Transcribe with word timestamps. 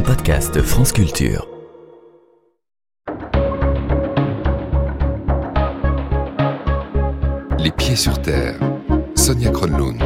un 0.00 0.02
podcast 0.02 0.62
France 0.62 0.92
Culture. 0.92 1.46
Les 7.58 7.70
pieds 7.70 7.96
sur 7.96 8.20
terre. 8.22 8.58
Sonia 9.14 9.50
Kronlund. 9.50 10.02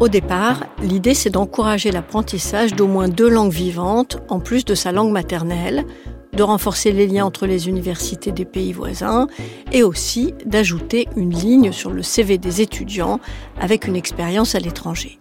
Au 0.00 0.08
départ, 0.08 0.64
l'idée 0.80 1.12
c'est 1.12 1.28
d'encourager 1.28 1.92
l'apprentissage 1.92 2.74
d'au 2.74 2.86
moins 2.86 3.08
deux 3.08 3.28
langues 3.28 3.52
vivantes 3.52 4.22
en 4.28 4.40
plus 4.40 4.64
de 4.64 4.74
sa 4.74 4.92
langue 4.92 5.12
maternelle, 5.12 5.84
de 6.32 6.42
renforcer 6.42 6.92
les 6.92 7.06
liens 7.06 7.26
entre 7.26 7.46
les 7.46 7.68
universités 7.68 8.32
des 8.32 8.46
pays 8.46 8.72
voisins 8.72 9.26
et 9.70 9.82
aussi 9.82 10.32
d'ajouter 10.46 11.08
une 11.16 11.34
ligne 11.34 11.72
sur 11.72 11.90
le 11.90 12.02
CV 12.02 12.38
des 12.38 12.62
étudiants 12.62 13.20
avec 13.60 13.86
une 13.86 13.96
expérience 13.96 14.54
à 14.54 14.60
l'étranger. 14.60 15.18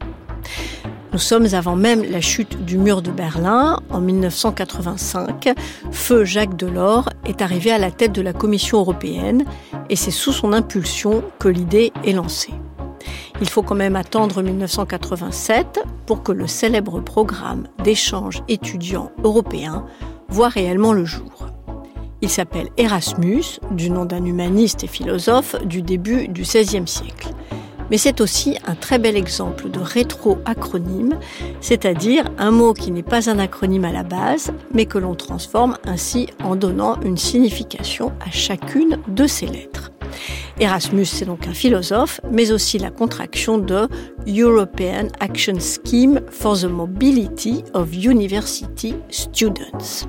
Nous 1.14 1.20
sommes 1.20 1.48
avant 1.54 1.75
même 1.75 2.04
la 2.10 2.21
chute 2.21 2.65
du 2.65 2.79
mur 2.79 3.04
de 3.04 3.11
Berlin 3.11 3.79
en 3.92 4.01
1985. 4.01 5.54
Feu 5.92 6.25
Jacques 6.25 6.57
Delors 6.57 7.07
est 7.28 7.43
arrivé 7.43 7.71
à 7.71 7.78
la 7.78 7.92
tête 7.92 8.14
de 8.14 8.21
la 8.24 8.33
Commission 8.33 8.79
européenne 8.79 9.46
et 9.92 9.96
c'est 9.96 10.10
sous 10.10 10.32
son 10.32 10.54
impulsion 10.54 11.23
que 11.37 11.47
l'idée 11.47 11.93
est 12.04 12.14
lancée. 12.14 12.56
Il 13.42 13.47
faut 13.47 13.61
quand 13.61 13.75
même 13.75 13.96
attendre 13.96 14.42
1987 14.42 15.84
pour 16.07 16.23
que 16.23 16.32
le 16.32 16.47
célèbre 16.47 17.00
programme 17.00 17.68
d'échange 17.84 18.42
étudiants 18.48 19.11
européens 19.23 19.86
voit 20.29 20.50
réellement 20.50 20.93
le 20.93 21.06
jour. 21.06 21.45
Il 22.21 22.29
s'appelle 22.29 22.70
Erasmus, 22.78 23.59
du 23.70 23.92
nom 23.92 24.06
d'un 24.06 24.25
humaniste 24.25 24.84
et 24.84 24.87
philosophe 24.87 25.64
du 25.64 25.84
début 25.84 26.28
du 26.28 26.42
XVIe 26.42 26.87
siècle. 26.87 27.29
Mais 27.89 27.97
c'est 27.97 28.21
aussi 28.21 28.57
un 28.65 28.75
très 28.75 29.00
bel 29.00 29.15
exemple 29.15 29.69
de 29.69 29.79
rétro-acronyme, 29.79 31.19
c'est-à-dire 31.61 32.25
un 32.38 32.52
mot 32.52 32.73
qui 32.73 32.92
n'est 32.92 33.03
pas 33.03 33.30
un 33.30 33.39
acronyme 33.39 33.86
à 33.86 33.92
la 33.92 34.03
base, 34.03 34.52
mais 34.73 34.86
que 34.86 34.98
l'on 34.98 35.16
transforme 35.16 35.78
ainsi 35.86 36.28
en 36.44 36.56
donnant 36.56 37.00
une 37.02 37.17
signification 37.17 38.11
à 38.26 38.31
chacune 38.31 38.98
de 39.08 39.28
ses 39.28 39.48
lettres. 39.48 39.92
Erasmus, 40.59 41.06
c'est 41.06 41.26
donc 41.26 41.48
un 41.48 41.54
philosophe, 41.54 42.22
mais 42.31 42.52
aussi 42.52 42.78
la 42.78 42.92
contraction 42.92 43.58
de 43.58 43.88
European 44.28 45.08
Action 45.20 45.56
Scheme 45.59 46.22
for 46.30 46.58
the 46.58 46.66
Mobility 46.66 47.64
of 47.73 47.94
University 47.94 48.95
Students. 49.09 50.08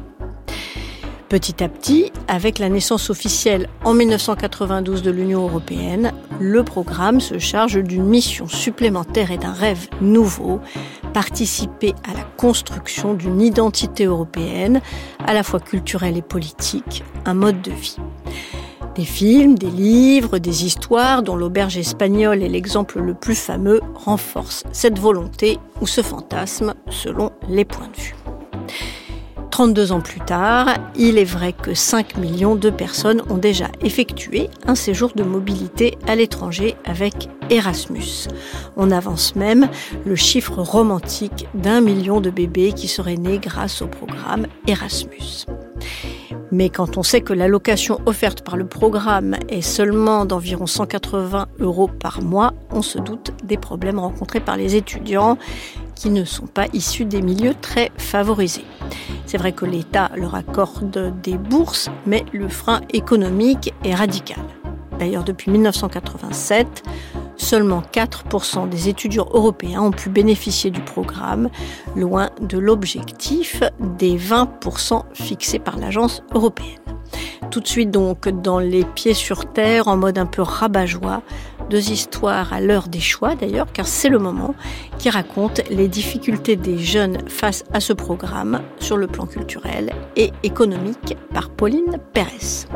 Petit 1.28 1.64
à 1.64 1.68
petit, 1.68 2.12
avec 2.28 2.58
la 2.58 2.68
naissance 2.68 3.10
officielle 3.10 3.68
en 3.84 3.94
1992 3.94 5.02
de 5.02 5.10
l'Union 5.10 5.42
européenne, 5.42 6.12
le 6.38 6.62
programme 6.62 7.20
se 7.20 7.38
charge 7.38 7.82
d'une 7.82 8.04
mission 8.04 8.46
supplémentaire 8.46 9.30
et 9.30 9.38
d'un 9.38 9.52
rêve 9.52 9.88
nouveau, 10.00 10.60
participer 11.12 11.94
à 12.08 12.14
la 12.14 12.24
construction 12.36 13.14
d'une 13.14 13.40
identité 13.40 14.04
européenne, 14.04 14.80
à 15.26 15.32
la 15.32 15.42
fois 15.42 15.60
culturelle 15.60 16.16
et 16.16 16.22
politique, 16.22 17.02
un 17.24 17.34
mode 17.34 17.62
de 17.62 17.72
vie. 17.72 17.96
Des 18.94 19.04
films, 19.04 19.58
des 19.58 19.70
livres, 19.70 20.38
des 20.38 20.66
histoires 20.66 21.22
dont 21.22 21.34
l'auberge 21.34 21.76
espagnole 21.76 22.42
est 22.42 22.48
l'exemple 22.48 23.00
le 23.00 23.14
plus 23.14 23.34
fameux 23.34 23.80
renforcent 23.94 24.62
cette 24.72 25.00
volonté 25.00 25.58
ou 25.80 25.86
ce 25.86 26.00
fantasme 26.00 26.74
selon 26.90 27.32
les 27.48 27.64
points 27.64 27.88
de 27.88 28.00
vue. 28.00 28.14
32 29.54 29.92
ans 29.92 30.00
plus 30.00 30.18
tard, 30.18 30.66
il 30.96 31.16
est 31.16 31.22
vrai 31.22 31.52
que 31.52 31.74
5 31.74 32.16
millions 32.16 32.56
de 32.56 32.70
personnes 32.70 33.22
ont 33.30 33.36
déjà 33.36 33.68
effectué 33.82 34.50
un 34.66 34.74
séjour 34.74 35.12
de 35.14 35.22
mobilité 35.22 35.96
à 36.08 36.16
l'étranger 36.16 36.74
avec 36.84 37.28
Erasmus. 37.50 38.26
On 38.76 38.90
avance 38.90 39.36
même 39.36 39.68
le 40.04 40.16
chiffre 40.16 40.60
romantique 40.60 41.46
d'un 41.54 41.80
million 41.80 42.20
de 42.20 42.30
bébés 42.30 42.72
qui 42.72 42.88
seraient 42.88 43.14
nés 43.14 43.38
grâce 43.38 43.80
au 43.80 43.86
programme 43.86 44.48
Erasmus. 44.66 45.46
Mais 46.50 46.68
quand 46.68 46.98
on 46.98 47.04
sait 47.04 47.20
que 47.20 47.32
l'allocation 47.32 48.00
offerte 48.06 48.42
par 48.42 48.56
le 48.56 48.66
programme 48.66 49.36
est 49.48 49.62
seulement 49.62 50.24
d'environ 50.24 50.66
180 50.66 51.46
euros 51.60 51.88
par 51.88 52.22
mois, 52.22 52.54
on 52.70 52.82
se 52.82 52.98
doute 52.98 53.30
des 53.44 53.56
problèmes 53.56 54.00
rencontrés 54.00 54.40
par 54.40 54.56
les 54.56 54.74
étudiants 54.74 55.38
qui 55.94 56.10
ne 56.10 56.24
sont 56.24 56.46
pas 56.46 56.66
issus 56.72 57.04
des 57.04 57.22
milieux 57.22 57.54
très 57.60 57.90
favorisés. 57.96 58.64
C'est 59.26 59.38
vrai 59.38 59.52
que 59.52 59.64
l'État 59.64 60.10
leur 60.16 60.34
accorde 60.34 61.12
des 61.22 61.38
bourses, 61.38 61.90
mais 62.06 62.24
le 62.32 62.48
frein 62.48 62.80
économique 62.92 63.72
est 63.84 63.94
radical. 63.94 64.42
D'ailleurs, 64.98 65.24
depuis 65.24 65.50
1987, 65.50 66.82
seulement 67.36 67.82
4% 67.92 68.68
des 68.68 68.88
étudiants 68.88 69.28
européens 69.32 69.82
ont 69.82 69.90
pu 69.90 70.08
bénéficier 70.08 70.70
du 70.70 70.80
programme, 70.80 71.50
loin 71.96 72.30
de 72.40 72.58
l'objectif 72.58 73.62
des 73.98 74.16
20% 74.16 75.02
fixés 75.12 75.58
par 75.58 75.78
l'agence 75.78 76.22
européenne. 76.32 76.78
Tout 77.50 77.60
de 77.60 77.68
suite 77.68 77.90
donc 77.90 78.28
dans 78.28 78.58
les 78.58 78.84
pieds 78.84 79.14
sur 79.14 79.52
terre, 79.52 79.88
en 79.88 79.96
mode 79.96 80.18
un 80.18 80.26
peu 80.26 80.42
rabat-joie, 80.42 81.22
deux 81.70 81.90
histoires 81.90 82.52
à 82.52 82.60
l'heure 82.60 82.88
des 82.88 83.00
choix 83.00 83.34
d'ailleurs, 83.34 83.66
car 83.72 83.86
c'est 83.86 84.08
le 84.08 84.18
moment 84.18 84.54
qui 84.98 85.10
raconte 85.10 85.60
les 85.70 85.88
difficultés 85.88 86.56
des 86.56 86.78
jeunes 86.78 87.18
face 87.28 87.64
à 87.72 87.80
ce 87.80 87.92
programme 87.92 88.60
sur 88.78 88.96
le 88.96 89.06
plan 89.06 89.26
culturel 89.26 89.92
et 90.16 90.32
économique 90.42 91.16
par 91.32 91.50
Pauline 91.50 91.98
Pérez. 92.12 92.66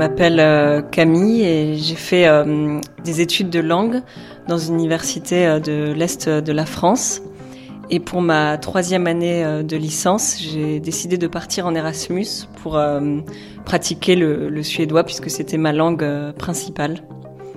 M'appelle 0.00 0.40
euh, 0.40 0.80
Camille 0.80 1.42
et 1.42 1.76
j'ai 1.76 1.94
fait 1.94 2.26
euh, 2.26 2.80
des 3.04 3.20
études 3.20 3.50
de 3.50 3.60
langue 3.60 4.00
dans 4.48 4.56
une 4.56 4.76
université 4.76 5.46
euh, 5.46 5.60
de 5.60 5.92
l'Est 5.92 6.26
de 6.26 6.52
la 6.52 6.64
France. 6.64 7.20
Et 7.90 8.00
pour 8.00 8.22
ma 8.22 8.56
troisième 8.56 9.06
année 9.06 9.44
de 9.62 9.76
licence, 9.76 10.38
j'ai 10.40 10.80
décidé 10.80 11.18
de 11.18 11.26
partir 11.26 11.66
en 11.66 11.74
Erasmus 11.74 12.46
pour 12.62 12.80
pratiquer 13.64 14.14
le, 14.14 14.48
le, 14.48 14.62
suédois 14.62 15.02
puisque 15.02 15.28
c'était 15.28 15.58
ma 15.58 15.72
langue 15.72 16.06
principale. 16.38 17.00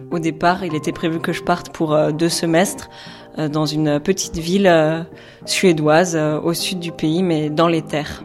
Au 0.09 0.17
départ, 0.17 0.65
il 0.65 0.73
était 0.73 0.91
prévu 0.91 1.19
que 1.19 1.33
je 1.33 1.43
parte 1.43 1.69
pour 1.69 1.95
deux 2.13 2.29
semestres 2.29 2.89
dans 3.37 3.67
une 3.67 3.99
petite 3.99 4.39
ville 4.39 5.05
suédoise 5.45 6.15
au 6.15 6.53
sud 6.55 6.79
du 6.79 6.91
pays, 6.91 7.21
mais 7.21 7.51
dans 7.51 7.67
les 7.67 7.83
terres. 7.83 8.23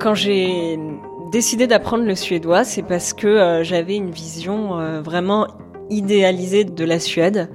Quand 0.00 0.14
j'ai 0.14 0.80
décidé 1.36 1.66
d'apprendre 1.66 2.04
le 2.04 2.14
suédois, 2.14 2.64
c'est 2.64 2.82
parce 2.82 3.12
que 3.12 3.26
euh, 3.26 3.62
j'avais 3.62 3.94
une 3.94 4.10
vision 4.10 4.80
euh, 4.80 5.02
vraiment 5.02 5.46
idéalisée 5.90 6.64
de 6.64 6.84
la 6.86 6.98
Suède. 6.98 7.50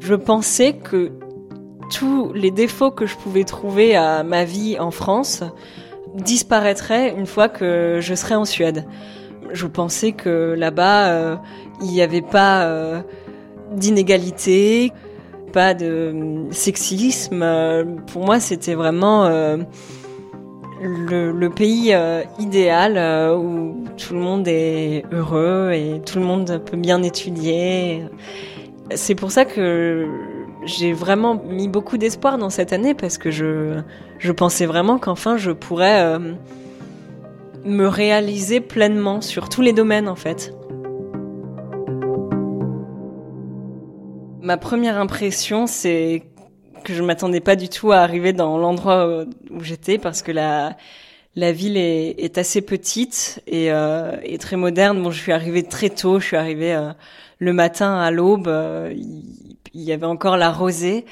Je 0.00 0.16
pensais 0.16 0.72
que 0.72 1.12
tous 1.92 2.32
les 2.32 2.50
défauts 2.50 2.90
que 2.90 3.06
je 3.06 3.14
pouvais 3.16 3.44
trouver 3.44 3.94
à 3.94 4.24
ma 4.24 4.42
vie 4.42 4.80
en 4.80 4.90
France 4.90 5.44
disparaîtraient 6.16 7.14
une 7.16 7.26
fois 7.26 7.48
que 7.48 7.98
je 8.00 8.16
serais 8.16 8.34
en 8.34 8.44
Suède. 8.44 8.84
Je 9.52 9.68
pensais 9.68 10.10
que 10.10 10.56
là-bas, 10.58 11.12
euh, 11.12 11.36
il 11.82 11.92
n'y 11.92 12.02
avait 12.02 12.22
pas 12.22 13.04
d'inégalité, 13.70 14.92
pas 15.52 15.72
de 15.74 16.48
sexisme. 16.50 17.46
Pour 18.08 18.24
moi, 18.24 18.40
c'était 18.40 18.74
vraiment 18.74 19.30
le, 20.80 21.48
pays 21.48 21.92
euh, 21.92 22.22
idéal 22.38 22.96
euh, 22.96 23.36
où 23.36 23.84
tout 23.96 24.14
le 24.14 24.20
monde 24.20 24.48
est 24.48 25.04
heureux 25.12 25.72
et 25.72 26.00
tout 26.04 26.18
le 26.18 26.24
monde 26.24 26.62
peut 26.64 26.76
bien 26.76 27.02
étudier. 27.02 28.04
C'est 28.94 29.14
pour 29.14 29.30
ça 29.30 29.44
que 29.44 30.08
j'ai 30.64 30.92
vraiment 30.92 31.34
mis 31.34 31.68
beaucoup 31.68 31.98
d'espoir 31.98 32.38
dans 32.38 32.50
cette 32.50 32.72
année 32.72 32.94
parce 32.94 33.18
que 33.18 33.30
je, 33.30 33.80
je 34.18 34.32
pensais 34.32 34.66
vraiment 34.66 34.98
qu'enfin 34.98 35.36
je 35.36 35.52
pourrais 35.52 36.02
euh, 36.02 36.34
me 37.64 37.86
réaliser 37.86 38.60
pleinement 38.60 39.20
sur 39.20 39.48
tous 39.48 39.62
les 39.62 39.72
domaines 39.72 40.08
en 40.08 40.16
fait. 40.16 40.54
Ma 44.42 44.56
première 44.56 44.98
impression, 44.98 45.66
c'est 45.66 46.22
que 46.84 46.94
je 46.94 47.02
m'attendais 47.02 47.40
pas 47.40 47.56
du 47.56 47.68
tout 47.68 47.92
à 47.92 47.98
arriver 47.98 48.32
dans 48.32 48.58
l'endroit 48.58 49.24
où 49.50 49.60
j'étais 49.60 49.98
parce 49.98 50.22
que 50.22 50.32
la 50.32 50.76
la 51.36 51.52
ville 51.52 51.76
est, 51.76 52.16
est 52.18 52.38
assez 52.38 52.60
petite 52.60 53.42
et, 53.46 53.70
euh, 53.72 54.16
et, 54.22 54.38
très 54.38 54.56
moderne. 54.56 55.02
Bon, 55.02 55.10
je 55.10 55.20
suis 55.20 55.32
arrivée 55.32 55.62
très 55.62 55.90
tôt. 55.90 56.18
Je 56.18 56.26
suis 56.26 56.36
arrivée 56.36 56.74
euh, 56.74 56.92
le 57.38 57.52
matin 57.52 57.98
à 57.98 58.10
l'aube. 58.10 58.48
Euh, 58.48 58.92
il, 59.72 59.80
y 59.82 59.92
avait 59.92 60.06
encore 60.06 60.36
la 60.36 60.50
rosée. 60.50 61.04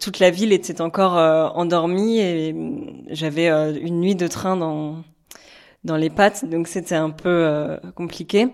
Toute 0.00 0.18
la 0.18 0.30
ville 0.30 0.52
était 0.52 0.80
encore 0.80 1.16
euh, 1.18 1.46
endormie 1.48 2.18
et 2.20 2.54
j'avais 3.10 3.48
une 3.48 4.00
nuit 4.00 4.14
de 4.14 4.26
train 4.26 4.56
dans 4.56 5.04
dans 5.84 5.96
les 5.96 6.10
pattes, 6.10 6.44
donc 6.44 6.68
c'était 6.68 6.94
un 6.94 7.08
peu 7.08 7.78
compliqué. 7.94 8.48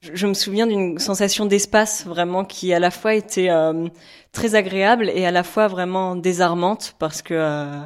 Je 0.00 0.28
me 0.28 0.34
souviens 0.34 0.68
d'une 0.68 0.98
sensation 1.00 1.44
d'espace 1.44 2.06
vraiment 2.06 2.44
qui 2.44 2.72
à 2.72 2.78
la 2.78 2.92
fois 2.92 3.14
était 3.14 3.50
euh, 3.50 3.88
très 4.30 4.54
agréable 4.54 5.10
et 5.12 5.26
à 5.26 5.32
la 5.32 5.42
fois 5.42 5.66
vraiment 5.66 6.14
désarmante 6.14 6.94
parce 7.00 7.20
que 7.20 7.34
euh, 7.34 7.80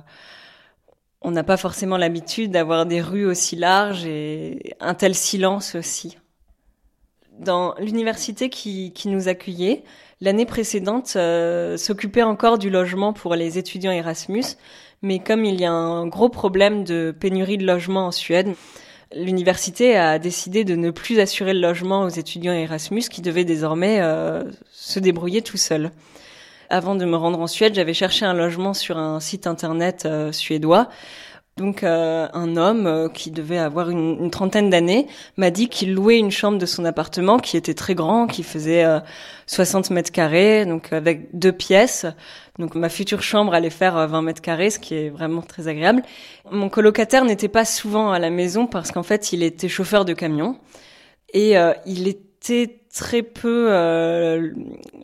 on 1.23 1.31
n'a 1.31 1.43
pas 1.43 1.57
forcément 1.57 1.97
l'habitude 1.97 2.51
d'avoir 2.51 2.85
des 2.85 3.01
rues 3.01 3.25
aussi 3.25 3.57
larges 3.57 4.05
et 4.05 4.75
un 4.79 4.93
tel 4.93 5.15
silence 5.15 5.75
aussi. 5.75 6.19
Dans 7.39 7.75
l'université 7.79 8.51
qui, 8.51 8.93
nous 9.07 9.29
accueillait, 9.29 9.83
l'année 10.21 10.45
précédente 10.45 11.15
euh, 11.17 11.79
s'occupait 11.79 12.23
encore 12.23 12.59
du 12.59 12.69
logement 12.69 13.15
pour 13.15 13.37
les 13.37 13.57
étudiants 13.57 13.91
Erasmus, 13.91 14.45
mais 15.01 15.19
comme 15.19 15.47
il 15.47 15.59
y 15.59 15.65
a 15.65 15.73
un 15.73 16.07
gros 16.09 16.29
problème 16.29 16.85
de 16.85 17.11
pénurie 17.19 17.57
de 17.57 17.65
logement 17.65 18.09
en 18.09 18.13
Suède, 18.13 18.55
l'université 19.15 19.97
a 19.97 20.19
décidé 20.19 20.65
de 20.65 20.75
ne 20.75 20.91
plus 20.91 21.19
assurer 21.21 21.55
le 21.55 21.61
logement 21.61 22.03
aux 22.03 22.09
étudiants 22.09 22.53
Erasmus 22.53 23.03
qui 23.11 23.23
devaient 23.23 23.45
désormais 23.45 24.01
euh, 24.01 24.45
se 24.73 24.99
débrouiller 24.99 25.43
tout 25.43 25.57
seuls. 25.57 25.91
Avant 26.71 26.95
de 26.95 27.05
me 27.05 27.17
rendre 27.17 27.41
en 27.41 27.47
Suède, 27.47 27.75
j'avais 27.75 27.95
cherché 27.95 28.25
un 28.25 28.33
logement 28.33 28.73
sur 28.73 28.97
un 28.97 29.21
site 29.21 29.47
internet 29.47 30.05
euh, 30.07 30.33
suédois. 30.33 30.89
Donc 31.59 31.83
euh, 31.83 32.29
un 32.33 32.57
homme 32.57 33.11
qui 33.13 33.31
devait 33.31 33.59
avoir 33.59 33.91
une, 33.91 34.31
trentaine 34.31 34.71
d'années 34.71 35.07
m'a 35.37 35.51
dit 35.51 35.69
qu'il 35.69 35.93
louait 35.93 36.19
une 36.19 36.31
chambre 36.31 36.59
de 36.59 36.65
son 36.67 36.85
appartement 36.85 37.39
qui 37.39 37.57
était 37.57 37.75
très 37.75 37.95
grand, 37.95 38.27
qui 38.27 38.43
faisait 38.43 38.85
60 39.47 39.91
mètres 39.91 40.11
carrés, 40.11 40.65
donc 40.65 40.93
avec 40.93 41.29
deux 41.39 41.53
pièces, 41.53 42.07
donc 42.59 42.75
ma 42.75 42.89
future 42.89 43.23
chambre 43.23 43.55
allait 43.55 43.71
faire 43.71 43.95
20 44.07 44.19
euh, 44.19 44.23
mètres 44.23 44.43
carrés, 44.43 44.71
ce 44.71 44.79
qui 44.79 44.95
est 44.95 45.09
vraiment 45.11 45.43
très 45.43 45.69
agréable. 45.69 46.03
Mon 46.51 46.69
colocataire 46.69 47.25
n'était 47.25 47.49
pas 47.49 47.65
souvent 47.65 48.13
à 48.13 48.19
la 48.19 48.31
maison 48.31 48.67
parce 48.67 48.91
qu'en 48.91 49.03
fait 49.03 49.33
il 49.33 49.43
était 49.43 49.69
chauffeur 49.69 50.05
de 50.05 50.13
camion 50.13 50.59
et 51.33 51.57
euh, 51.57 51.73
il 51.87 52.09
était 52.09 52.81
très 52.93 53.23
peu 53.23 53.69
euh, 53.71 54.51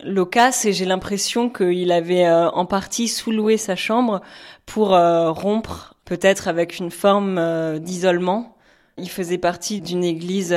loquace 0.05 0.67
et 0.67 0.73
j'ai 0.73 0.85
l'impression 0.85 1.49
qu'il 1.49 1.91
avait 1.91 2.27
euh, 2.27 2.50
en 2.50 2.67
partie 2.67 3.09
sous-loué 3.09 3.56
sa 3.56 3.77
chambre 3.77 4.21
pour 4.67 4.89
rompre 4.91 5.95
peut-être 6.09 6.49
avec 6.49 6.79
une 6.79 6.91
forme 6.91 7.79
d'isolement. 7.79 8.57
Il 8.97 9.11
faisait 9.11 9.39
partie 9.39 9.81
d'une 9.81 10.03
église 10.03 10.57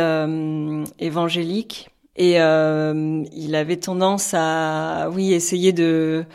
évangélique 0.99 1.89
et 2.15 2.37
il 2.37 3.55
avait 3.55 3.77
tendance 3.77 4.33
à 4.33 5.09
oui 5.11 5.33
essayer 5.33 5.73
de 5.73 6.25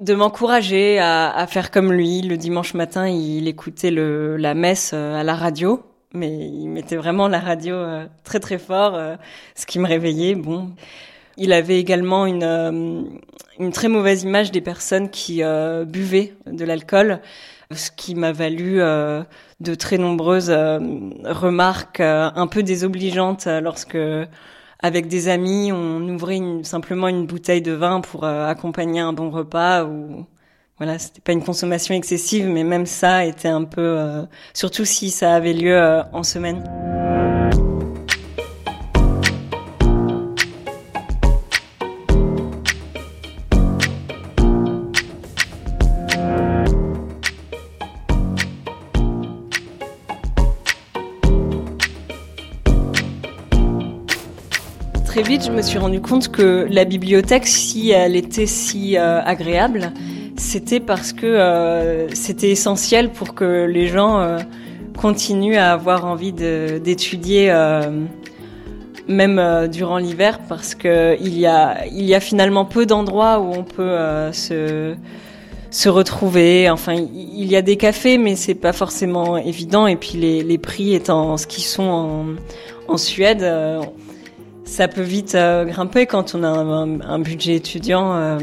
de 0.00 0.14
m'encourager 0.14 0.98
à, 0.98 1.46
faire 1.46 1.70
comme 1.70 1.92
lui. 1.92 2.22
Le 2.22 2.36
dimanche 2.36 2.74
matin, 2.74 3.06
il 3.06 3.46
écoutait 3.48 3.90
la 3.90 4.54
messe 4.54 4.92
euh, 4.94 5.20
à 5.20 5.22
la 5.22 5.34
radio, 5.34 5.82
mais 6.14 6.30
il 6.30 6.68
mettait 6.68 6.96
vraiment 6.96 7.28
la 7.28 7.38
radio 7.38 7.74
euh, 7.74 8.06
très 8.24 8.40
très 8.40 8.58
fort, 8.58 8.94
euh, 8.94 9.16
ce 9.54 9.66
qui 9.66 9.78
me 9.78 9.86
réveillait. 9.86 10.34
Bon, 10.34 10.70
il 11.40 11.52
avait 11.52 11.80
également 11.80 12.26
une 12.26 13.20
une 13.58 13.72
très 13.72 13.88
mauvaise 13.88 14.22
image 14.22 14.52
des 14.52 14.60
personnes 14.60 15.10
qui 15.10 15.42
buvaient 15.86 16.34
de 16.46 16.64
l'alcool, 16.64 17.20
ce 17.74 17.90
qui 17.90 18.14
m'a 18.14 18.32
valu 18.32 18.76
de 18.78 19.74
très 19.74 19.98
nombreuses 19.98 20.50
remarques 20.50 22.00
un 22.00 22.46
peu 22.46 22.62
désobligeantes 22.62 23.46
lorsque 23.46 23.98
avec 24.82 25.08
des 25.08 25.28
amis, 25.28 25.72
on 25.72 26.00
ouvrait 26.08 26.40
simplement 26.62 27.08
une 27.08 27.26
bouteille 27.26 27.62
de 27.62 27.72
vin 27.72 28.00
pour 28.00 28.24
euh, 28.24 28.46
accompagner 28.48 29.00
un 29.00 29.12
bon 29.12 29.30
repas 29.30 29.84
ou 29.84 30.24
voilà, 30.78 30.98
c'était 30.98 31.20
pas 31.20 31.32
une 31.32 31.44
consommation 31.44 31.94
excessive, 31.94 32.46
mais 32.48 32.64
même 32.64 32.86
ça 32.86 33.26
était 33.26 33.48
un 33.48 33.64
peu, 33.64 33.82
euh, 33.98 34.22
surtout 34.54 34.86
si 34.86 35.10
ça 35.10 35.34
avait 35.34 35.52
lieu 35.52 35.76
euh, 35.76 36.02
en 36.14 36.22
semaine. 36.22 36.64
Je 55.50 55.56
me 55.56 55.62
suis 55.62 55.78
rendu 55.78 56.00
compte 56.00 56.28
que 56.28 56.68
la 56.70 56.84
bibliothèque, 56.84 57.46
si 57.46 57.90
elle 57.90 58.14
était 58.14 58.46
si 58.46 58.96
euh, 58.96 59.20
agréable, 59.20 59.92
c'était 60.36 60.78
parce 60.78 61.12
que 61.12 61.26
euh, 61.26 62.08
c'était 62.14 62.50
essentiel 62.50 63.10
pour 63.10 63.34
que 63.34 63.64
les 63.64 63.88
gens 63.88 64.20
euh, 64.20 64.38
continuent 64.96 65.56
à 65.56 65.72
avoir 65.72 66.04
envie 66.06 66.32
d'étudier 66.32 67.52
même 69.08 69.68
durant 69.68 69.98
l'hiver 69.98 70.38
parce 70.48 70.76
que 70.76 71.16
il 71.20 71.36
y 71.36 71.46
a 71.46 71.84
il 71.86 72.04
y 72.04 72.14
a 72.14 72.20
finalement 72.20 72.64
peu 72.64 72.86
d'endroits 72.86 73.40
où 73.40 73.52
on 73.52 73.64
peut 73.64 73.96
se 74.32 75.88
retrouver. 75.88 76.70
Enfin, 76.70 76.94
il 76.94 77.46
y 77.46 77.56
a 77.56 77.62
des 77.62 77.76
cafés, 77.76 78.18
mais 78.18 78.36
c'est 78.36 78.54
pas 78.54 78.72
forcément 78.72 79.36
évident. 79.36 79.86
Et 79.88 79.96
puis 79.96 80.16
les, 80.16 80.58
prix 80.58 80.94
étant 80.94 81.36
ce 81.38 81.46
qu'ils 81.46 81.64
sont 81.64 82.36
en 82.86 82.96
Suède, 82.96 83.42
ça 84.64 84.88
peut 84.88 85.02
vite 85.02 85.34
euh, 85.34 85.64
grimper 85.64 86.06
quand 86.06 86.34
on 86.34 86.44
a 86.44 86.48
un, 86.48 87.18
budget 87.18 87.56
étudiant. 87.56 88.14
Euh, 88.14 88.38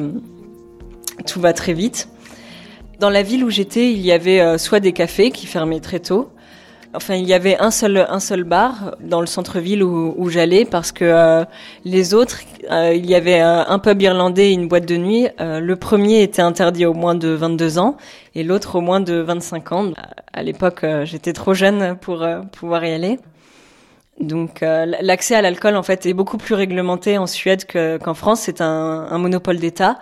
tout 1.26 1.40
va 1.40 1.54
très 1.54 1.74
vite. 1.74 2.10
Dans 3.00 3.10
la 3.10 3.24
ville 3.24 3.44
où 3.44 3.50
j'étais, 3.50 3.92
il 3.92 4.02
y 4.02 4.12
avait 4.12 4.40
euh, 4.40 4.58
soit 4.58 4.80
des 4.80 4.92
cafés 4.92 5.32
qui 5.32 5.46
fermaient 5.46 5.80
très 5.80 6.00
tôt. 6.00 6.30
Enfin, 6.94 7.16
il 7.16 7.26
y 7.26 7.34
avait 7.34 7.58
un 7.60 7.70
seul 7.70 8.08
un 8.10 8.20
seul 8.20 8.44
bar 8.44 8.96
dans 9.02 9.20
le 9.20 9.28
centre-ville 9.28 9.84
où, 9.84 10.16
où 10.18 10.30
j'allais 10.30 10.66
parce 10.66 10.92
que 10.92 11.46
les 11.84 12.14
autres, 12.14 12.40
il 12.72 13.06
y 13.06 13.14
avait 13.14 13.40
un 13.40 13.78
pub 13.78 14.02
irlandais 14.02 14.50
et 14.50 14.54
une 14.54 14.68
boîte 14.68 14.88
de 14.88 14.96
nuit. 14.96 15.28
le 15.38 15.76
premier 15.76 16.24
était 16.24 16.42
interdit 16.42 16.86
au 16.86 16.94
moins 16.94 17.14
de 17.14 17.28
22 17.28 17.78
ans 17.78 17.98
et 18.36 18.44
l'autre 18.44 18.78
au 18.78 18.82
moins 18.82 19.02
de 19.02 19.16
25 19.16 19.72
ans. 19.74 19.92
À 20.34 20.44
l'époque, 20.44 20.86
j'étais 21.04 21.34
trop 21.34 21.54
jeune 21.54 21.98
pour 21.98 22.26
pouvoir 22.54 22.84
y 22.86 22.94
aller. 22.94 23.20
Donc 24.20 24.64
euh, 24.64 24.86
l'accès 25.02 25.36
à 25.36 25.42
l'alcool 25.42 25.76
en 25.76 25.84
fait 25.84 26.06
est 26.08 26.14
beaucoup 26.14 26.38
plus 26.38 26.56
réglementé 26.56 27.18
en 27.18 27.28
Suède 27.28 27.66
qu'en 27.72 28.14
France. 28.14 28.42
C'est 28.42 28.62
un, 28.62 29.08
un, 29.10 29.18
monopole 29.18 29.58
d'État 29.58 30.00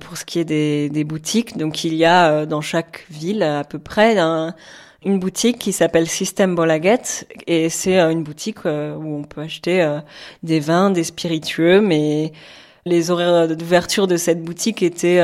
pour 0.00 0.18
ce 0.18 0.26
qui 0.26 0.38
est 0.38 0.44
des, 0.44 0.90
des, 0.90 1.04
boutiques. 1.04 1.56
Donc 1.56 1.84
il 1.84 1.94
y 1.94 2.04
a 2.04 2.30
euh, 2.30 2.46
dans 2.46 2.60
chaque 2.60 3.06
ville 3.10 3.42
à 3.42 3.64
peu 3.64 3.78
près 3.78 4.18
un, 4.18 4.54
une 5.04 5.18
boutique 5.18 5.58
qui 5.58 5.72
s'appelle 5.72 6.06
System 6.06 6.54
Bolaget 6.54 7.26
et 7.46 7.70
c'est 7.70 7.98
euh, 7.98 8.10
une 8.10 8.22
boutique 8.22 8.64
où 8.66 8.68
on 8.68 9.22
peut 9.22 9.40
acheter 9.40 10.00
des 10.42 10.60
vins, 10.60 10.90
des 10.90 11.04
spiritueux, 11.04 11.80
mais 11.80 12.32
les 12.84 13.10
horaires 13.10 13.48
d'ouverture 13.48 14.06
de 14.06 14.18
cette 14.18 14.42
boutique 14.42 14.82
étaient 14.82 15.22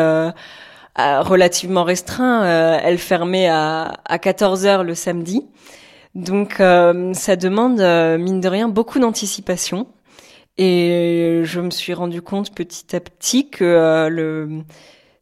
relativement 0.97 1.85
restreints. 1.85 2.79
elle 2.83 2.99
fermait 2.99 3.49
à, 3.49 3.93
à 4.07 4.19
14 4.19 4.65
heures 4.65 4.85
le 4.85 4.95
samedi. 4.95 5.45
Donc 6.15 6.61
euh, 6.61 7.15
ça 7.15 7.37
demande, 7.37 7.81
euh, 7.81 8.19
mine 8.19 8.41
de 8.41 8.49
rien, 8.49 8.69
beaucoup 8.69 8.99
d'anticipation. 8.99 9.87
Et 10.59 11.41
je 11.45 11.61
me 11.61 11.71
suis 11.71 11.95
rendu 11.95 12.21
compte 12.21 12.55
petit 12.55 12.95
à 12.95 13.01
petit 13.01 13.49
que 13.49 13.65
euh, 13.65 14.61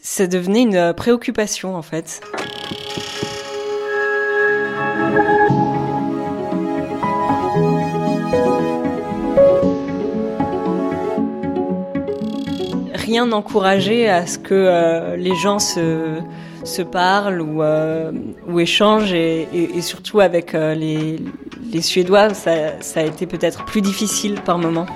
ça 0.01 0.27
devenait 0.27 0.63
une 0.63 0.93
préoccupation 0.95 1.77
en 1.77 1.83
fait. 1.83 2.21
Rien 12.95 13.27
n'encourageait 13.27 14.09
à 14.09 14.27
ce 14.27 14.39
que 14.39 15.15
les 15.17 15.37
gens 15.37 15.61
se 15.61 16.21
se 16.65 16.83
parlent 16.83 17.41
ou, 17.41 17.63
euh, 17.63 18.13
ou 18.49 18.61
échangent 18.61 19.13
et, 19.13 19.49
et, 19.53 19.81
surtout 19.81 20.21
avec 20.21 20.55
euh, 20.55 20.75
les, 20.75 21.19
les, 21.73 21.83
Suédois, 21.83 22.35
ça, 22.35 22.81
ça 22.81 23.01
a 23.01 23.05
été 23.05 23.27
peut-être 23.27 23.65
plus 23.65 23.81
difficile 23.81 24.41
par 24.45 24.59
moment. 24.59 24.87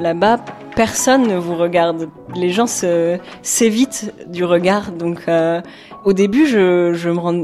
Là-bas, 0.00 0.38
personne 0.74 1.26
ne 1.26 1.36
vous 1.36 1.54
regarde. 1.54 2.08
Les 2.34 2.50
gens 2.50 2.66
se 2.66 3.18
s'évitent 3.42 4.12
du 4.26 4.44
regard. 4.44 4.92
Donc, 4.92 5.22
euh, 5.28 5.60
au 6.04 6.12
début, 6.12 6.46
je, 6.46 6.92
je 6.94 7.10
me 7.10 7.18
rends, 7.18 7.42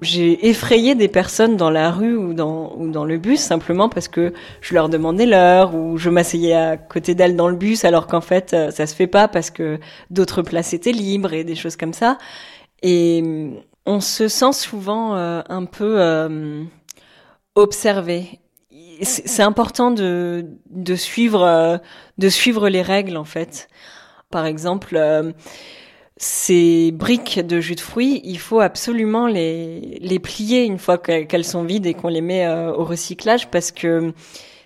j'ai 0.00 0.48
effrayé 0.48 0.94
des 0.94 1.08
personnes 1.08 1.56
dans 1.56 1.70
la 1.70 1.90
rue 1.90 2.16
ou 2.16 2.32
dans, 2.32 2.72
ou 2.76 2.90
dans 2.90 3.04
le 3.04 3.18
bus 3.18 3.40
simplement 3.40 3.88
parce 3.90 4.08
que 4.08 4.32
je 4.62 4.74
leur 4.74 4.88
demandais 4.88 5.26
l'heure 5.26 5.74
ou 5.74 5.98
je 5.98 6.08
m'asseyais 6.08 6.54
à 6.54 6.76
côté 6.78 7.14
d'elles 7.14 7.36
dans 7.36 7.48
le 7.48 7.56
bus 7.56 7.84
alors 7.84 8.06
qu'en 8.06 8.22
fait 8.22 8.56
ça 8.70 8.86
se 8.86 8.94
fait 8.94 9.06
pas 9.06 9.28
parce 9.28 9.50
que 9.50 9.78
d'autres 10.08 10.40
places 10.40 10.72
étaient 10.72 10.92
libres 10.92 11.34
et 11.34 11.44
des 11.44 11.54
choses 11.54 11.76
comme 11.76 11.92
ça. 11.92 12.16
Et 12.82 13.22
on 13.86 14.00
se 14.00 14.28
sent 14.28 14.52
souvent 14.52 15.16
euh, 15.16 15.42
un 15.48 15.64
peu 15.64 16.00
euh, 16.00 16.64
observé. 17.54 18.40
C'est 19.02 19.42
important 19.42 19.90
de, 19.90 20.46
de 20.70 20.94
suivre 20.94 21.42
euh, 21.42 21.78
de 22.18 22.28
suivre 22.28 22.68
les 22.68 22.82
règles 22.82 23.16
en 23.16 23.24
fait. 23.24 23.68
Par 24.30 24.46
exemple, 24.46 25.00
ces 26.16 26.92
briques 26.92 27.40
de 27.40 27.60
jus 27.60 27.74
de 27.74 27.80
fruits, 27.80 28.20
il 28.24 28.38
faut 28.38 28.60
absolument 28.60 29.26
les 29.26 29.98
les 30.00 30.18
plier 30.18 30.64
une 30.64 30.78
fois 30.78 30.98
qu'elles 30.98 31.44
sont 31.44 31.64
vides 31.64 31.86
et 31.86 31.94
qu'on 31.94 32.08
les 32.08 32.20
met 32.20 32.46
au 32.48 32.84
recyclage 32.84 33.50
parce 33.50 33.72
que 33.72 34.12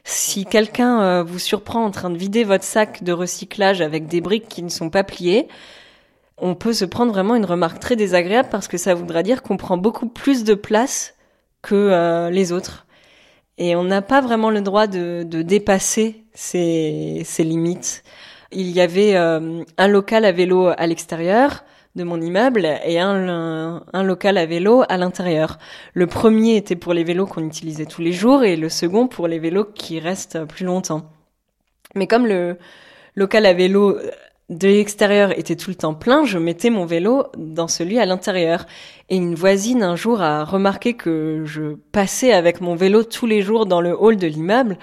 Si 0.05 0.45
quelqu'un 0.45 1.01
euh, 1.03 1.23
vous 1.23 1.39
surprend 1.39 1.85
en 1.85 1.91
train 1.91 2.11
de 2.11 2.19
vider 2.19 2.45
votre 2.45 2.65
sac 2.65 3.03
de 3.03 3.13
recyclage 3.13 3.81
avec 3.81 4.07
des 4.07 4.21
briques 4.21 4.49
qui 4.49 4.63
ne 4.63 4.69
sont 4.69 4.91
pas 4.91 5.03
pliées, 5.03 5.49
on 6.39 6.55
peut 6.55 6.73
se 6.73 6.85
prendre 6.85 7.13
vraiment 7.13 7.37
une 7.37 7.45
remarque 7.45 7.81
très 7.81 7.97
désagréable 7.97 8.49
parce 8.51 8.69
que 8.69 8.77
ça 8.77 8.95
voudra 8.95 9.23
dire 9.23 9.43
qu'on 9.43 9.57
prend 9.57 9.77
beaucoup 9.77 10.09
plus 10.09 10.45
de 10.45 10.55
place 10.55 11.15
que 11.63 11.75
euh, 11.75 12.31
les 12.31 12.53
autres. 12.53 12.87
Et 13.57 13.77
on 13.77 13.85
n'a 13.85 14.03
pas 14.03 14.21
vraiment 14.21 14.51
le 14.51 14.61
droit 14.61 14.87
de, 14.87 15.23
dépasser 15.23 16.25
ces, 16.35 17.25
limites. 17.39 18.03
Il 18.51 18.71
y 18.71 18.81
avait 18.81 19.15
euh, 19.15 19.63
un 19.79 19.89
local 19.89 20.25
à 20.25 20.33
vélo 20.33 20.71
à 20.77 20.87
l'extérieur 20.87 21.65
de 21.95 22.03
mon 22.03 22.21
immeuble 22.21 22.67
et 22.85 22.99
un, 22.99 23.81
local 24.03 24.37
à 24.37 24.47
vélo 24.47 24.83
à 24.89 24.97
l'intérieur. 24.97 25.59
Le 25.93 26.09
premier 26.09 26.57
était 26.57 26.75
pour 26.75 26.93
les 26.93 27.05
vélos 27.05 27.27
qu'on 27.27 27.47
utilisait 27.47 27.87
tous 27.87 28.03
les 28.03 28.13
jours 28.13 28.43
et 28.43 28.57
le 28.57 28.69
second 28.69 29.07
pour 29.07 29.29
les 29.29 29.39
vélos 29.39 29.67
qui 29.67 30.01
restent 30.01 30.45
plus 30.45 30.65
longtemps. 30.65 31.13
Mais 31.95 32.09
comme 32.09 32.27
le 32.27 32.59
local 33.15 33.47
à 33.47 33.53
vélo 33.53 33.97
de 34.51 34.69
l'extérieur 34.69 35.37
était 35.39 35.57
tout 35.57 35.71
le 35.71 35.77
temps 35.77 35.95
plein, 35.95 36.25
je 36.25 36.39
mettais 36.39 36.69
mon 36.69 36.85
vélo 36.85 37.25
dans 37.39 37.69
celui 37.69 37.99
à 37.99 38.05
l'intérieur. 38.05 38.67
Et 39.09 39.17
une 39.17 39.35
voisine 39.35 39.83
un 39.83 39.97
jour 39.97 40.21
a 40.21 40.45
remarqué 40.45 40.95
que 40.95 41.43
je 41.47 41.77
passais 41.93 42.33
avec 42.33 42.61
mon 42.61 42.75
vélo 42.75 43.05
tous 43.05 43.27
les 43.27 43.41
jours 43.41 43.65
dans 43.67 43.81
le 43.81 43.97
hall 43.99 44.17
de 44.17 44.27
l'immeuble 44.27 44.77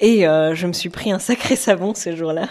et 0.00 0.26
euh, 0.26 0.54
je 0.54 0.66
me 0.66 0.72
suis 0.72 0.88
pris 0.88 1.12
un 1.12 1.18
sacré 1.18 1.56
savon 1.56 1.94
ce 1.94 2.16
jour-là. 2.16 2.48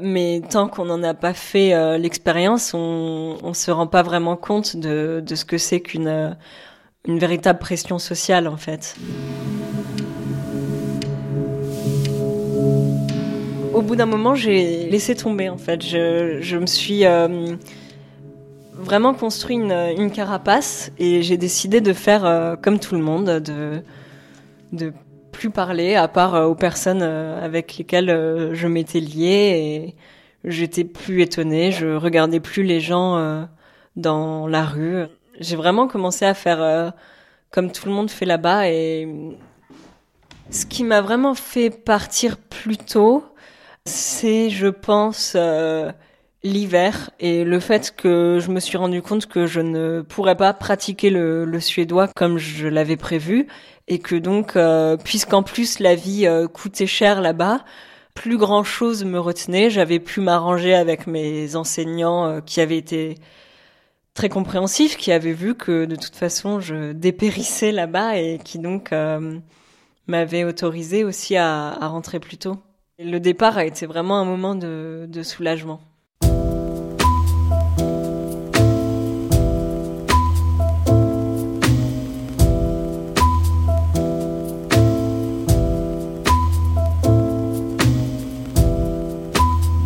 Mais 0.00 0.40
tant 0.48 0.68
qu'on 0.68 0.86
n'en 0.86 1.02
a 1.02 1.14
pas 1.14 1.34
fait 1.34 1.74
euh, 1.74 1.98
l'expérience, 1.98 2.72
on, 2.72 3.36
on 3.42 3.52
se 3.52 3.70
rend 3.70 3.86
pas 3.86 4.02
vraiment 4.02 4.36
compte 4.36 4.76
de, 4.76 5.22
ce 5.34 5.44
que 5.44 5.58
c'est 5.58 5.80
qu'une 5.80 6.08
euh, 6.08 6.30
véritable 7.06 7.58
pression 7.58 7.98
sociale 7.98 8.48
en 8.48 8.56
fait. 8.56 8.96
Au 13.80 13.82
bout 13.82 13.96
d'un 13.96 14.06
moment, 14.06 14.34
j'ai 14.34 14.90
laissé 14.90 15.14
tomber 15.14 15.48
en 15.48 15.56
fait. 15.56 15.82
Je, 15.82 16.38
je 16.42 16.58
me 16.58 16.66
suis 16.66 17.06
euh, 17.06 17.56
vraiment 18.74 19.14
construit 19.14 19.56
une, 19.56 19.72
une, 19.72 20.10
carapace 20.10 20.92
et 20.98 21.22
j'ai 21.22 21.38
décidé 21.38 21.80
de 21.80 21.94
faire 21.94 22.26
euh, 22.26 22.56
comme 22.56 22.78
tout 22.78 22.94
le 22.94 23.00
monde, 23.00 23.30
de 23.40 23.82
de 24.72 24.92
plus 25.32 25.50
parler 25.50 25.94
à 25.94 26.08
part 26.08 26.34
euh, 26.34 26.44
aux 26.44 26.54
personnes 26.54 27.02
avec 27.02 27.78
lesquelles 27.78 28.50
je 28.52 28.66
m'étais 28.68 29.00
liée 29.00 29.94
j'étais 30.44 30.84
plus 30.84 31.22
étonnée. 31.22 31.72
Je 31.72 31.86
regardais 31.86 32.40
plus 32.40 32.62
les 32.62 32.80
gens 32.80 33.46
dans 33.96 34.46
la 34.46 34.64
rue. 34.64 35.04
J'ai 35.38 35.56
vraiment 35.56 35.86
commencé 35.86 36.24
à 36.26 36.34
faire 36.34 36.92
comme 37.50 37.72
tout 37.72 37.88
le 37.88 37.94
monde 37.94 38.10
fait 38.10 38.26
là-bas 38.26 38.68
et 38.68 39.08
ce 40.50 40.66
qui 40.66 40.84
m'a 40.84 41.00
vraiment 41.00 41.34
fait 41.34 41.70
partir 41.70 42.36
plus 42.36 42.76
tôt, 42.76 43.24
c'est, 43.86 44.50
je 44.50 44.66
pense, 44.68 45.34
euh, 45.36 45.92
l'hiver 46.42 47.10
et 47.20 47.44
le 47.44 47.60
fait 47.60 47.94
que 47.96 48.38
je 48.40 48.50
me 48.50 48.60
suis 48.60 48.76
rendu 48.78 49.02
compte 49.02 49.26
que 49.26 49.46
je 49.46 49.60
ne 49.60 50.02
pourrais 50.02 50.36
pas 50.36 50.52
pratiquer 50.54 51.10
le, 51.10 51.60
suédois 51.60 52.08
comme 52.08 52.38
je 52.38 52.68
l'avais 52.68 52.96
prévu 52.96 53.46
et 53.88 53.98
que 53.98 54.16
donc, 54.16 54.56
euh, 54.56 54.96
puisqu'en 54.96 55.42
plus 55.42 55.80
la 55.80 55.94
vie 55.94 56.26
euh, 56.26 56.46
coûtait 56.48 56.86
cher 56.86 57.20
là-bas, 57.20 57.64
plus 58.14 58.36
grand 58.38 58.64
chose 58.64 59.04
me 59.04 59.18
retenait. 59.18 59.70
J'avais 59.70 60.00
pu 60.00 60.20
m'arranger 60.20 60.74
avec 60.74 61.06
mes 61.06 61.56
enseignants 61.56 62.40
qui 62.42 62.60
avaient 62.60 62.76
été 62.78 63.16
très 64.14 64.28
compréhensifs, 64.28 64.96
qui 64.96 65.12
avaient 65.12 65.32
vu 65.32 65.54
que 65.54 65.84
de 65.86 65.96
toute 65.96 66.16
façon 66.16 66.60
je 66.60 66.92
dépérissais 66.92 67.72
là-bas 67.72 68.18
et 68.18 68.38
qui 68.44 68.58
donc 68.58 68.92
m'avaient 70.06 70.44
autorisé 70.44 71.04
aussi 71.04 71.36
à 71.36 71.78
rentrer 71.80 72.20
plus 72.20 72.38
tôt. 72.38 72.58
Le 73.02 73.18
départ 73.18 73.56
a 73.56 73.64
été 73.64 73.86
vraiment 73.86 74.18
un 74.18 74.26
moment 74.26 74.54
de, 74.54 75.06
de 75.08 75.22
soulagement. 75.22 75.80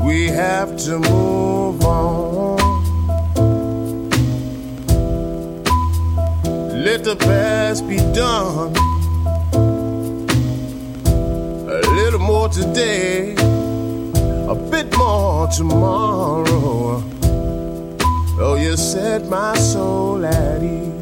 We 0.03 0.29
have 0.31 0.77
to 0.87 0.99
move 0.99 1.85
on. 1.85 2.57
Let 6.85 7.05
the 7.05 7.15
past 7.15 7.87
be 7.87 7.99
done. 8.13 8.94
Today, 12.55 13.35
a 14.49 14.55
bit 14.71 14.97
more 14.97 15.49
tomorrow. 15.49 17.03
Oh, 18.39 18.57
you 18.57 18.77
set 18.77 19.27
my 19.29 19.57
soul 19.57 20.25
at 20.25 20.63
ease. 20.63 20.93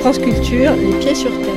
France 0.00 0.18
Culture, 0.18 0.76
les 0.76 0.98
pieds 1.00 1.16
sur 1.16 1.32
terre. 1.42 1.55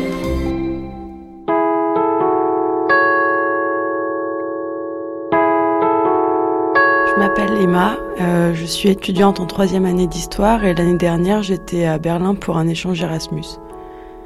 Emma, 7.60 7.98
euh, 8.22 8.54
je 8.54 8.64
suis 8.64 8.88
étudiante 8.88 9.42
en 9.42 9.46
troisième 9.46 9.84
année 9.84 10.08
d'histoire 10.08 10.64
et 10.64 10.74
l'année 10.74 10.98
dernière 10.98 11.44
j'étais 11.44 11.84
à 11.84 11.98
Berlin 11.98 12.34
pour 12.34 12.58
un 12.58 12.70
échange 12.70 13.02
Erasmus. 13.02 13.44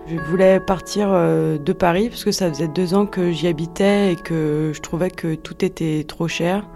Je 0.06 0.18
voulais 0.18 0.60
partir 0.60 1.08
euh, 1.10 1.58
de 1.58 1.74
Paris 1.74 2.10
parce 2.10 2.24
que 2.24 2.32
ça 2.32 2.48
faisait 2.48 2.68
deux 2.68 2.94
ans 2.94 3.08
que 3.08 3.32
j'y 3.32 3.48
habitais 3.48 4.14
et 4.14 4.16
que 4.18 4.72
je 4.72 4.80
trouvais 4.82 5.10
que 5.10 5.34
tout 5.34 5.66
était 5.66 6.04
trop 6.08 6.28
cher. 6.28 6.68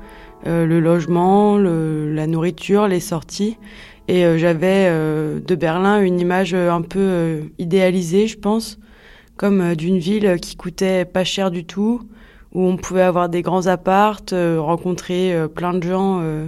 Euh, 0.48 0.66
le 0.66 0.80
logement, 0.80 1.60
la 1.60 2.26
nourriture, 2.26 2.88
les 2.88 3.02
sorties. 3.02 3.60
Et 4.08 4.26
j'avais 4.40 4.90
de 4.90 5.56
Berlin 5.56 6.02
une 6.02 6.20
image 6.20 6.54
un 6.54 6.82
peu 6.82 7.42
idéalisée, 7.60 8.26
je 8.26 8.38
pense, 8.38 8.80
comme 9.36 9.76
d'une 9.76 10.00
ville 10.00 10.38
qui 10.42 10.56
coûtait 10.56 11.04
pas 11.04 11.26
cher 11.26 11.52
du 11.52 11.66
tout, 11.66 12.02
où 12.58 12.66
on 12.66 12.76
pouvait 12.76 13.04
avoir 13.04 13.30
des 13.30 13.44
grands 13.44 13.68
appartes, 13.68 14.34
euh, 14.34 14.60
rencontrer 14.60 15.32
euh, 15.32 15.48
plein 15.48 15.76
de 15.76 15.84
gens 15.84 16.22
euh, 16.24 16.48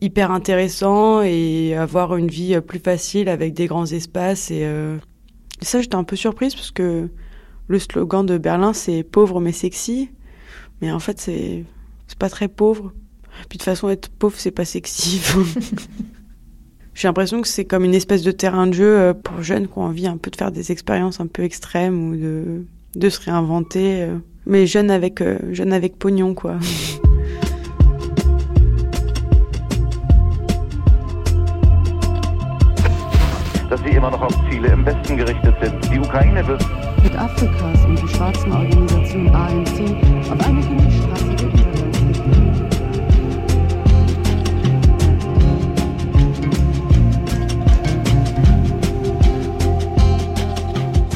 hyper 0.00 0.32
intéressants 0.32 1.22
et 1.22 1.76
avoir 1.76 2.16
une 2.16 2.26
vie 2.26 2.60
plus 2.60 2.80
facile 2.80 3.28
avec 3.28 3.54
des 3.54 3.66
grands 3.66 3.86
espaces. 3.86 4.50
Et, 4.50 4.68
ça, 5.62 5.80
j'étais 5.80 5.94
un 5.94 6.02
peu 6.02 6.16
surprise 6.16 6.56
parce 6.56 6.72
que 6.72 7.08
le 7.68 7.78
slogan 7.78 8.26
de 8.26 8.38
Berlin, 8.38 8.72
c'est 8.72 9.04
pauvre 9.04 9.40
mais 9.40 9.52
sexy. 9.52 10.10
Mais 10.80 10.90
en 10.90 10.98
fait, 10.98 11.20
c'est 11.20 11.64
c'est 12.08 12.18
pas 12.18 12.30
très 12.30 12.48
pauvre. 12.48 12.92
Puis 13.48 13.58
de 13.58 13.62
toute 13.62 13.62
façon, 13.62 13.88
être 13.88 14.08
pauvre, 14.08 14.34
c'est 14.36 14.50
pas 14.50 14.64
sexy. 14.64 15.20
J'ai 16.94 17.06
l'impression 17.06 17.40
que 17.40 17.46
c'est 17.46 17.66
comme 17.66 17.84
une 17.84 17.94
espèce 17.94 18.22
de 18.22 18.32
terrain 18.32 18.66
de 18.66 18.72
jeu 18.72 19.14
pour 19.22 19.42
jeunes 19.42 19.68
qui 19.68 19.78
ont 19.78 19.82
envie 19.82 20.08
un 20.08 20.16
peu 20.16 20.30
de 20.32 20.36
faire 20.36 20.50
des 20.50 20.72
expériences 20.72 21.20
un 21.20 21.28
peu 21.28 21.44
extrêmes 21.44 22.10
ou 22.10 22.16
de, 22.16 22.64
de 22.96 23.08
se 23.10 23.20
réinventer 23.20 24.08
mais 24.50 24.66
jeune 24.66 24.90
avec, 24.90 25.20
euh, 25.20 25.38
jeune 25.52 25.72
avec 25.72 25.96
pognon, 25.98 26.34
quoi. 26.34 26.56
dass 33.70 33.80
sie 33.84 33.90
immer 33.90 34.10
noch 34.10 34.20
auf 34.20 34.34
Ziele 34.50 34.66
im 34.66 34.84
Westen 34.84 35.16
gerichtet 35.16 35.54
sind. 35.62 35.92
Die 35.92 36.00
Ukraine 36.00 36.44
wird 36.44 36.60
mit 37.04 37.16
Afrikas 37.16 37.84
und 37.86 38.02
die 38.02 38.08
schwarzen 38.08 38.50
Organisation 38.50 39.28
ANC 39.28 40.32
auf 40.32 40.44
einmal 40.44 40.64
in 40.64 41.69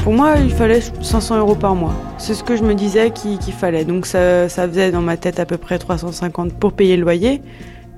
Pour 0.05 0.13
moi, 0.13 0.35
il 0.37 0.51
fallait 0.51 0.81
500 0.81 1.39
euros 1.39 1.55
par 1.55 1.73
mois. 1.73 1.95
C'est 2.19 2.35
ce 2.35 2.43
que 2.43 2.55
je 2.55 2.61
me 2.61 2.75
disais 2.75 3.09
qu'il 3.09 3.39
qu 3.39 3.51
fallait. 3.51 3.85
Donc 3.85 4.05
ça, 4.05 4.47
ça, 4.49 4.67
faisait 4.67 4.91
dans 4.91 5.01
ma 5.01 5.17
tête 5.17 5.39
à 5.39 5.47
peu 5.47 5.57
près 5.57 5.79
350 5.79 6.53
pour 6.53 6.73
payer 6.73 6.95
le 6.95 7.01
loyer 7.01 7.41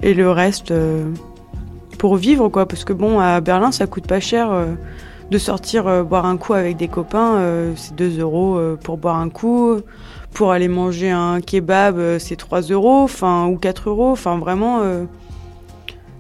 et 0.02 0.14
le 0.14 0.32
reste 0.32 0.72
euh, 0.72 1.12
pour 1.98 2.16
vivre, 2.16 2.48
quoi. 2.48 2.66
Parce 2.66 2.86
que 2.86 2.94
bon, 2.94 3.20
à 3.20 3.42
Berlin, 3.42 3.74
ça 3.74 3.88
coûte 3.88 4.08
pas 4.08 4.22
cher 4.22 4.50
euh, 4.50 4.68
de 5.32 5.38
sortir 5.38 5.86
euh, 5.88 6.04
boire 6.04 6.26
un 6.26 6.38
coup 6.38 6.54
avec 6.54 6.78
des 6.78 6.88
copains. 6.88 7.42
c'est 7.76 7.94
2 7.94 8.22
euros 8.22 8.58
pour 8.86 8.96
boire 8.96 9.18
un 9.18 9.28
coup. 9.28 9.82
Pour 10.32 10.54
aller 10.54 10.70
manger 10.70 11.12
un 11.12 11.42
kebab, 11.42 12.20
c'est 12.20 12.38
3 12.38 12.62
euros, 12.72 13.10
ou 13.50 13.58
4 13.58 13.90
euros. 13.90 14.12
Enfin 14.12 14.38
vraiment. 14.38 14.80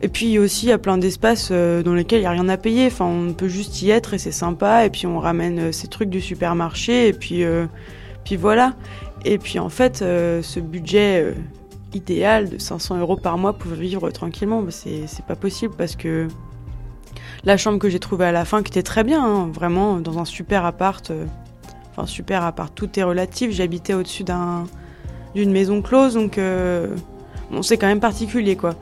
Et 0.01 0.09
puis 0.09 0.37
aussi, 0.37 0.67
il 0.67 0.69
y 0.69 0.73
a 0.73 0.77
plein 0.77 0.97
d'espaces 0.97 1.49
euh, 1.51 1.81
dans 1.81 1.93
lesquels 1.93 2.19
il 2.19 2.23
n'y 2.23 2.27
a 2.27 2.31
rien 2.31 2.49
à 2.49 2.57
payer. 2.57 2.87
Enfin, 2.87 3.05
on 3.05 3.33
peut 3.33 3.47
juste 3.47 3.81
y 3.81 3.89
être 3.89 4.13
et 4.13 4.19
c'est 4.19 4.31
sympa. 4.31 4.85
Et 4.85 4.89
puis 4.89 5.07
on 5.07 5.19
ramène 5.19 5.59
euh, 5.59 5.71
ces 5.71 5.87
trucs 5.87 6.09
du 6.09 6.21
supermarché. 6.21 7.07
Et 7.07 7.13
puis, 7.13 7.43
euh, 7.43 7.65
Puis 8.23 8.35
voilà. 8.35 8.75
Et 9.25 9.39
puis 9.39 9.57
en 9.57 9.69
fait, 9.69 9.97
ce 9.97 10.59
budget 10.59 11.33
idéal 11.93 12.49
de 12.49 12.57
500 12.59 12.99
euros 12.99 13.17
par 13.17 13.37
mois 13.37 13.53
pour 13.53 13.71
vivre 13.71 14.09
tranquillement, 14.11 14.61
bah, 14.61 14.71
c'est 14.71 15.25
pas 15.27 15.35
possible 15.35 15.73
parce 15.75 15.95
que 15.95 16.27
la 17.43 17.57
chambre 17.57 17.79
que 17.79 17.89
j'ai 17.89 17.99
trouvée 17.99 18.25
à 18.25 18.31
la 18.31 18.45
fin, 18.45 18.61
qui 18.61 18.71
était 18.71 18.83
très 18.83 19.03
bien, 19.03 19.25
hein, 19.25 19.49
vraiment 19.51 19.99
dans 19.99 20.19
un 20.19 20.23
super 20.23 20.65
appart, 20.65 21.11
enfin 21.91 22.05
super 22.05 22.43
appart, 22.45 22.73
tout 22.73 22.97
est 22.99 23.03
relatif. 23.03 23.51
J'habitais 23.51 23.95
au-dessus 23.95 24.23
d'un 24.23 24.65
d'une 25.33 25.51
maison 25.51 25.81
close, 25.81 26.13
donc 26.13 26.39
bon, 27.51 27.61
c'est 27.63 27.77
quand 27.77 27.87
même 27.87 27.99
particulier 27.99 28.55
quoi. 28.55 28.75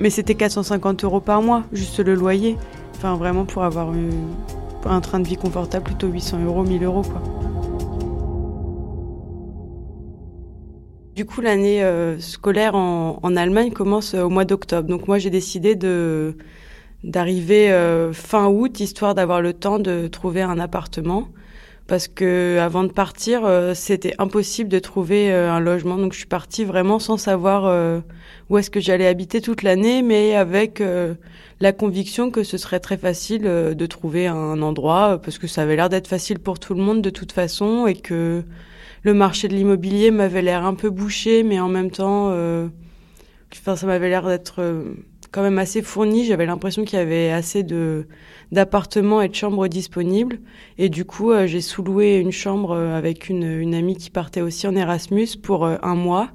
Mais 0.00 0.10
c'était 0.10 0.34
450 0.34 1.04
euros 1.04 1.20
par 1.20 1.42
mois, 1.42 1.62
juste 1.72 2.00
le 2.00 2.14
loyer. 2.14 2.56
Enfin 2.96 3.16
vraiment 3.16 3.44
pour 3.44 3.62
avoir 3.62 3.92
un 4.86 5.00
train 5.00 5.20
de 5.20 5.28
vie 5.28 5.36
confortable, 5.36 5.84
plutôt 5.84 6.08
800 6.08 6.44
euros, 6.44 6.64
1000 6.64 6.82
euros 6.84 7.02
quoi. 7.02 7.22
Du 11.20 11.26
coup, 11.26 11.42
l'année 11.42 11.82
euh, 11.82 12.18
scolaire 12.18 12.74
en, 12.74 13.36
Allemagne 13.36 13.72
commence 13.72 14.14
euh, 14.14 14.22
au 14.22 14.30
mois 14.30 14.46
d'octobre. 14.46 14.88
Donc 14.88 15.06
moi, 15.06 15.18
j'ai 15.18 15.28
décidé 15.28 15.74
d'arriver 17.04 17.70
euh, 17.70 18.14
fin 18.14 18.46
août, 18.46 18.80
histoire 18.80 19.14
d'avoir 19.14 19.42
le 19.42 19.52
temps 19.52 19.78
de 19.78 20.06
trouver 20.06 20.40
un 20.40 20.58
appartement. 20.58 21.28
Parce 21.90 22.06
que 22.06 22.58
avant 22.60 22.84
de 22.84 22.92
partir, 22.92 23.44
euh, 23.44 23.74
c'était 23.74 24.14
impossible 24.18 24.70
de 24.70 24.78
trouver 24.78 25.32
euh, 25.32 25.50
un 25.50 25.58
logement. 25.58 25.96
Donc 25.96 26.12
je 26.12 26.18
suis 26.18 26.26
partie 26.28 26.64
vraiment 26.64 27.00
sans 27.00 27.16
savoir 27.16 27.66
euh, 27.66 27.98
où 28.48 28.58
est-ce 28.58 28.70
que 28.70 28.78
j'allais 28.78 29.08
habiter 29.08 29.40
toute 29.40 29.64
l'année, 29.64 30.00
mais 30.02 30.36
avec 30.36 30.80
la 31.58 31.72
conviction 31.72 32.30
que 32.30 32.44
ce 32.44 32.58
serait 32.58 32.78
très 32.78 32.96
facile 32.96 33.42
de 33.42 33.86
trouver 33.86 34.28
un 34.28 34.62
endroit, 34.62 35.20
parce 35.20 35.38
que 35.38 35.48
ça 35.48 35.62
avait 35.62 35.74
l'air 35.74 35.88
d'être 35.88 36.06
facile 36.06 36.38
pour 36.38 36.60
tout 36.60 36.74
le 36.74 36.80
monde 36.80 37.02
de 37.02 37.10
toute 37.10 37.32
façon, 37.32 37.88
et 37.88 37.96
que 37.96 38.44
le 39.02 39.14
marché 39.14 39.48
de 39.48 39.54
l'immobilier 39.54 40.12
m'avait 40.12 40.42
l'air 40.42 40.64
un 40.64 40.74
peu 40.74 40.90
bouché, 40.90 41.42
mais 41.42 41.58
en 41.58 41.68
même 41.68 41.90
temps, 41.90 42.28
enfin, 43.52 43.74
ça 43.74 43.86
m'avait 43.86 44.08
l'air 44.08 44.26
d'être 44.26 44.62
quand 45.30 45.42
même 45.42 45.58
assez 45.58 45.82
fourni. 45.82 46.24
J'avais 46.24 46.46
l'impression 46.46 46.84
qu'il 46.84 46.98
y 46.98 47.02
avait 47.02 47.30
assez 47.30 47.62
de 47.62 48.06
d'appartements 48.52 49.22
et 49.22 49.28
de 49.28 49.34
chambres 49.34 49.68
disponibles. 49.68 50.40
Et 50.78 50.88
du 50.88 51.04
coup, 51.04 51.30
euh, 51.30 51.46
j'ai 51.46 51.60
sous-loué 51.60 52.16
une 52.16 52.32
chambre 52.32 52.72
euh, 52.72 52.96
avec 52.96 53.28
une, 53.28 53.44
une 53.44 53.74
amie 53.74 53.96
qui 53.96 54.10
partait 54.10 54.40
aussi 54.40 54.66
en 54.66 54.74
Erasmus 54.74 55.28
pour 55.40 55.64
euh, 55.64 55.76
un 55.82 55.94
mois. 55.94 56.30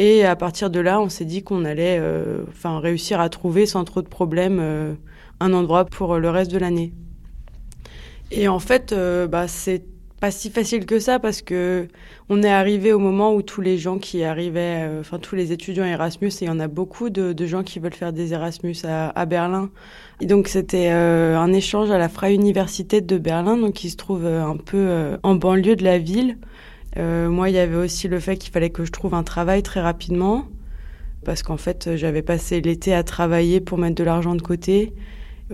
Et 0.00 0.24
à 0.24 0.34
partir 0.34 0.70
de 0.70 0.80
là, 0.80 1.00
on 1.00 1.08
s'est 1.08 1.24
dit 1.24 1.44
qu'on 1.44 1.64
allait 1.64 2.02
enfin, 2.48 2.80
réussir 2.80 3.20
à 3.20 3.28
trouver 3.28 3.64
sans 3.64 3.84
trop 3.84 4.02
de 4.02 4.08
problèmes 4.08 4.96
un 5.38 5.52
endroit 5.52 5.84
pour 5.84 6.18
le 6.18 6.30
reste 6.30 6.50
de 6.50 6.58
l'année. 6.58 6.92
Et 8.32 8.48
en 8.48 8.58
fait, 8.58 8.92
bah, 9.30 9.46
c'est 9.46 9.84
pas 10.24 10.30
si 10.30 10.48
facile 10.48 10.86
que 10.86 11.00
ça 11.00 11.18
parce 11.18 11.42
que 11.42 11.86
on 12.30 12.42
est 12.42 12.50
arrivé 12.50 12.94
au 12.94 12.98
moment 12.98 13.34
où 13.34 13.42
tous 13.42 13.60
les 13.60 13.76
gens 13.76 13.98
qui 13.98 14.24
arrivaient, 14.24 14.88
euh, 14.88 15.00
enfin 15.00 15.18
tous 15.18 15.36
les 15.36 15.52
étudiants 15.52 15.84
Erasmus, 15.84 16.28
et 16.28 16.44
il 16.44 16.46
y 16.46 16.50
en 16.50 16.60
a 16.60 16.66
beaucoup 16.66 17.10
de, 17.10 17.34
gens 17.44 17.62
qui 17.62 17.78
veulent 17.78 17.92
faire 17.92 18.14
des 18.14 18.32
Erasmus 18.32 18.74
à, 18.84 19.26
Berlin. 19.26 19.68
Et 20.22 20.26
donc 20.26 20.48
c'était 20.48 20.88
euh, 20.92 21.36
un 21.36 21.52
échange 21.52 21.90
à 21.90 21.98
la 21.98 22.08
Freie 22.08 22.32
Universität 22.32 23.02
de 23.02 23.18
Berlin, 23.18 23.58
donc 23.58 23.74
qui 23.74 23.90
se 23.90 23.98
trouve 23.98 24.24
euh, 24.24 24.42
un 24.42 24.56
peu 24.56 25.18
en 25.22 25.34
banlieue 25.34 25.76
de 25.76 25.84
la 25.84 25.98
ville. 25.98 26.38
Moi, 26.96 27.50
il 27.50 27.54
y 27.54 27.58
avait 27.58 27.76
aussi 27.76 28.08
le 28.08 28.18
fait 28.18 28.38
qu'il 28.38 28.50
fallait 28.50 28.70
que 28.70 28.86
je 28.86 28.92
trouve 28.92 29.12
un 29.12 29.24
travail 29.24 29.62
très 29.62 29.82
rapidement 29.82 30.46
parce 31.22 31.42
qu'en 31.42 31.58
fait, 31.58 31.96
j'avais 31.96 32.22
passé 32.22 32.62
l'été 32.62 32.94
à 32.94 33.02
travailler 33.02 33.60
pour 33.60 33.76
mettre 33.76 33.96
de 33.96 34.04
l'argent 34.04 34.34
de 34.36 34.42
côté 34.42 34.94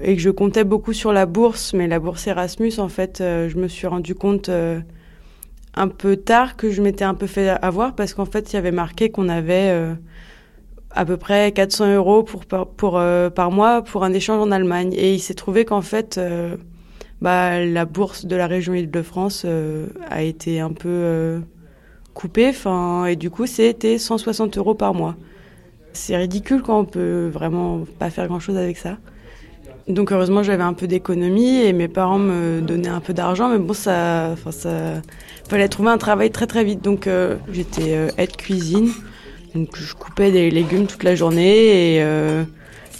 et 0.00 0.14
que 0.16 0.23
je 0.23 0.30
comptais 0.30 0.64
beaucoup 0.64 0.92
sur 0.92 1.12
la 1.12 1.26
bourse, 1.26 1.73
mais 1.75 1.88
la 1.88 1.99
bourse 1.99 2.26
Erasmus, 2.26 2.78
en 2.78 2.88
fait, 2.88 3.20
euh, 3.20 3.49
je 3.49 3.56
me 3.56 3.68
suis 3.68 3.87
rendu 3.87 4.14
compte 4.14 4.49
euh, 4.49 4.80
un 5.75 5.88
peu 5.88 6.16
tard 6.16 6.56
que 6.56 6.70
je 6.70 6.80
m'étais 6.80 7.04
un 7.04 7.14
peu 7.14 7.26
fait 7.26 7.49
avoir 7.49 7.94
parce 7.94 8.14
qu'en 8.14 8.25
fait, 8.25 8.52
il 8.52 8.56
y 8.56 8.59
avait 8.59 8.70
marqué 8.70 9.11
qu'on 9.11 9.28
avait 9.28 9.70
euh, 9.70 9.94
à 10.92 11.04
peu 11.04 11.16
près 11.16 11.52
400 11.52 11.94
euros 11.94 12.25
par, 13.35 13.50
mois 13.50 13.82
pour 13.82 14.04
un 14.04 14.12
échange 14.12 14.40
en 14.40 14.50
Allemagne. 14.52 14.92
Et 14.94 15.14
il 15.14 15.20
s'est 15.20 15.35
trouvé 15.35 15.64
qu'en 15.64 15.82
fait, 15.82 16.20
bah, 17.20 17.64
la 17.64 17.85
bourse 17.85 18.26
de 18.26 18.37
la 18.37 18.47
région 18.47 18.75
Île-de-France 18.75 19.47
a 20.09 20.22
été 20.22 20.59
un 20.61 20.72
peu 20.72 21.40
coupée, 22.14 22.53
fin, 22.53 23.07
et 23.07 23.14
du 23.14 23.31
coup, 23.31 23.46
c'était 23.46 23.98
160 23.98 24.59
euros 24.59 24.74
par 24.74 24.94
mois. 24.94 25.16
C'est 25.92 26.16
ridicule 26.16 26.62
quand 26.62 26.81
on 26.81 26.85
peut 26.85 27.29
vraiment 27.33 27.85
pas 28.00 28.11
faire 28.11 28.26
grand-chose 28.26 28.57
avec 28.57 28.76
ça. 28.76 28.98
Donc 29.90 30.12
heureusement 30.12 30.42
j'avais 30.42 30.62
un 30.62 30.72
peu 30.72 30.87
d'économie 30.87 31.62
et 31.62 31.72
mes 31.72 31.88
parents 31.88 32.18
me 32.18 32.61
donnaient 32.61 32.88
un 32.88 33.00
peu 33.00 33.12
d'argent, 33.12 33.48
mais 33.48 33.59
bon 33.59 33.74
ça, 33.74 34.35
fallait 35.48 35.68
trouver 35.68 35.90
un 35.90 35.98
travail 35.98 36.31
très 36.31 36.46
très 36.46 36.64
vite. 36.64 36.83
Donc 36.83 37.07
euh, 37.07 37.37
j'étais 37.53 37.96
euh, 37.96 38.09
aide 38.18 38.37
cuisine, 38.37 38.90
donc 39.55 39.68
je 39.74 39.94
coupais 39.94 40.31
des 40.31 40.50
légumes 40.50 40.87
toute 40.87 41.03
la 41.03 41.14
journée 41.14 41.96
et 41.96 42.03
euh, 42.03 42.44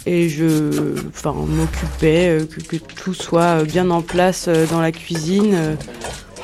et 0.07 0.29
je, 0.29 0.95
enfin 1.09 1.33
m'occupais 1.33 2.39
que, 2.67 2.75
tout 2.77 3.13
soit 3.13 3.63
bien 3.63 3.89
en 3.91 4.01
place 4.01 4.49
dans 4.71 4.81
la 4.81 4.91
cuisine 4.91 5.77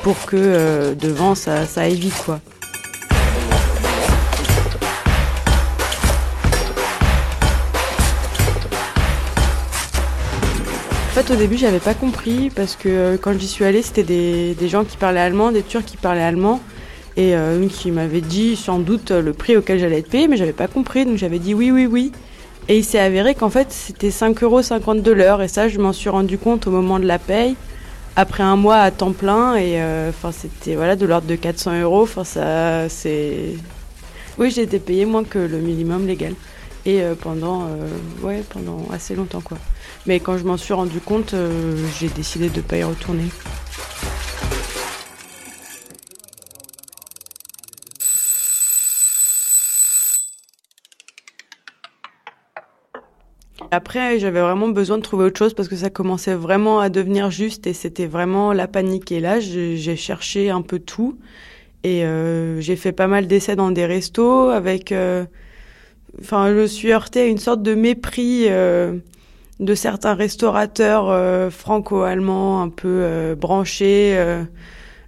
pour 0.04 0.26
que 0.26 0.94
devant 0.94 1.34
ça 1.34 1.66
ça 1.66 1.82
aille 1.82 1.96
vite 1.96 2.22
quoi. 2.24 2.40
Fait, 11.22 11.32
au 11.32 11.36
début, 11.36 11.56
j'avais 11.56 11.80
pas 11.80 11.94
compris 11.94 12.50
parce 12.54 12.76
que 12.76 12.88
euh, 12.88 13.16
quand 13.20 13.36
j'y 13.36 13.48
suis 13.48 13.64
allée, 13.64 13.82
c'était 13.82 14.04
des, 14.04 14.68
gens 14.68 14.84
qui 14.84 14.96
parlaient 14.96 15.20
allemand, 15.20 15.50
des 15.50 15.62
Turcs 15.62 15.84
qui 15.84 15.96
parlaient 15.96 16.22
allemand, 16.22 16.60
et 17.16 17.34
euh, 17.34 17.66
qui 17.66 17.90
m'avait 17.90 18.20
dit 18.20 18.54
sans 18.54 18.78
doute 18.78 19.10
le 19.10 19.32
prix 19.32 19.56
auquel 19.56 19.80
j'allais 19.80 19.98
être 19.98 20.10
payée, 20.10 20.28
mais 20.28 20.36
j'avais 20.36 20.52
pas 20.52 20.68
compris, 20.68 21.04
donc 21.04 21.16
j'avais 21.16 21.40
dit 21.40 21.54
oui, 21.54 21.72
oui, 21.72 21.86
oui. 21.86 22.12
Et 22.68 22.78
il 22.78 22.84
s'est 22.84 23.00
avéré 23.00 23.34
qu'en 23.34 23.50
fait, 23.50 23.72
c'était 23.72 24.10
5,50 24.10 24.44
euros 24.44 24.94
de 24.94 25.10
l'heure, 25.10 25.42
et 25.42 25.48
ça, 25.48 25.68
je 25.68 25.78
m'en 25.78 25.92
suis 25.92 26.08
rendu 26.08 26.38
compte 26.38 26.68
au 26.68 26.70
moment 26.70 27.00
de 27.00 27.06
la 27.06 27.18
paye, 27.18 27.56
après 28.14 28.44
un 28.44 28.56
mois 28.56 28.76
à 28.76 28.90
temps 28.92 29.12
plein, 29.12 29.56
et 29.56 29.82
euh, 29.82 30.10
enfin, 30.10 30.30
c'était 30.30 30.76
voilà 30.76 30.94
de 30.94 31.04
l'ordre 31.04 31.26
de 31.26 31.34
400 31.34 31.80
euros. 31.80 32.02
Enfin, 32.02 32.24
ça, 32.24 32.88
c'est. 32.88 33.54
Oui, 34.38 34.52
j'ai 34.52 34.62
été 34.62 34.78
payée 34.78 35.04
moins 35.04 35.24
que 35.24 35.38
le 35.38 35.58
minimum 35.58 36.06
légal, 36.06 36.34
et 36.86 37.00
pendant, 37.20 37.66
ouais, 38.22 38.44
pendant 38.50 38.86
assez 38.92 39.16
longtemps, 39.16 39.40
quoi. 39.40 39.58
Mais 40.06 40.20
quand 40.20 40.38
je 40.38 40.44
m'en 40.44 40.56
suis 40.56 40.72
rendu 40.72 41.00
compte, 41.00 41.34
euh, 41.34 41.76
j'ai 41.98 42.08
décidé 42.08 42.48
de 42.48 42.60
pas 42.62 42.78
y 42.78 42.82
retourner. 42.82 43.26
Après, 53.70 54.18
j'avais 54.18 54.40
vraiment 54.40 54.68
besoin 54.68 54.96
de 54.96 55.02
trouver 55.02 55.26
autre 55.26 55.38
chose 55.38 55.52
parce 55.52 55.68
que 55.68 55.76
ça 55.76 55.90
commençait 55.90 56.34
vraiment 56.34 56.80
à 56.80 56.88
devenir 56.88 57.30
juste 57.30 57.66
et 57.66 57.74
c'était 57.74 58.06
vraiment 58.06 58.54
la 58.54 58.66
panique. 58.66 59.12
Et 59.12 59.20
là, 59.20 59.40
j'ai 59.40 59.96
cherché 59.96 60.48
un 60.48 60.62
peu 60.62 60.78
tout 60.78 61.18
et 61.84 62.04
euh, 62.04 62.62
j'ai 62.62 62.76
fait 62.76 62.92
pas 62.92 63.08
mal 63.08 63.26
d'essais 63.26 63.56
dans 63.56 63.70
des 63.70 63.84
restos 63.84 64.48
avec. 64.48 64.90
euh, 64.92 65.26
Enfin, 66.20 66.52
je 66.52 66.66
suis 66.66 66.90
heurtée 66.92 67.20
à 67.20 67.26
une 67.26 67.38
sorte 67.38 67.62
de 67.62 67.74
mépris 67.74 68.48
de 69.60 69.74
certains 69.74 70.14
restaurateurs 70.14 71.08
euh, 71.10 71.50
franco-allemands 71.50 72.62
un 72.62 72.68
peu 72.68 72.88
euh, 73.02 73.34
branchés. 73.34 74.14
euh, 74.16 74.44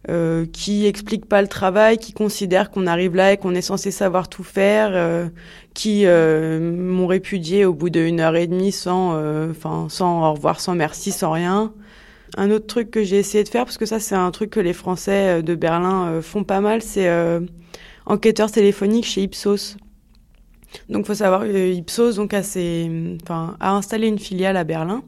euh, 0.08 0.46
qui 0.50 0.86
expliquent 0.86 1.26
pas 1.26 1.42
le 1.42 1.46
travail, 1.46 1.98
qui 1.98 2.14
considèrent 2.14 2.70
qu'on 2.70 2.86
arrive 2.86 3.14
là 3.14 3.34
et 3.34 3.36
qu'on 3.36 3.54
est 3.54 3.60
censé 3.60 3.90
savoir 3.90 4.30
tout 4.30 4.42
faire, 4.42 4.92
euh, 4.94 5.28
qui 5.74 6.06
euh, 6.06 6.58
m'ont 6.74 7.06
répudié 7.06 7.66
au 7.66 7.74
bout 7.74 7.90
d'une 7.90 8.18
heure 8.18 8.34
et 8.34 8.46
demie 8.46 8.72
sans, 8.72 9.12
enfin, 9.50 9.88
sans 9.90 10.26
au 10.26 10.32
revoir, 10.32 10.58
sans 10.58 10.74
merci, 10.74 11.12
sans 11.12 11.32
rien. 11.32 11.74
Un 12.38 12.50
autre 12.50 12.66
truc 12.66 12.90
que 12.90 13.04
j'ai 13.04 13.18
essayé 13.18 13.44
de 13.44 13.50
faire, 13.50 13.66
parce 13.66 13.76
que 13.76 13.84
ça 13.84 14.00
c'est 14.00 14.14
un 14.14 14.30
truc 14.30 14.48
que 14.48 14.60
les 14.60 14.72
Français 14.72 15.42
de 15.42 15.54
Berlin 15.54 16.20
font 16.22 16.44
pas 16.44 16.60
mal, 16.62 16.80
c'est 16.80 17.10
enquêteur 18.06 18.50
téléphonique 18.50 19.04
chez 19.04 19.22
Ipsos. 19.24 19.76
Donc 20.88 21.06
faut 21.06 21.14
savoir 21.14 21.42
que 21.42 21.72
Ipsos 21.72 22.16
donc 22.16 22.34
a, 22.34 22.42
installé 23.60 24.06
une 24.08 24.18
filiale 24.18 24.56
à 24.56 24.64
Berlin 24.64 25.02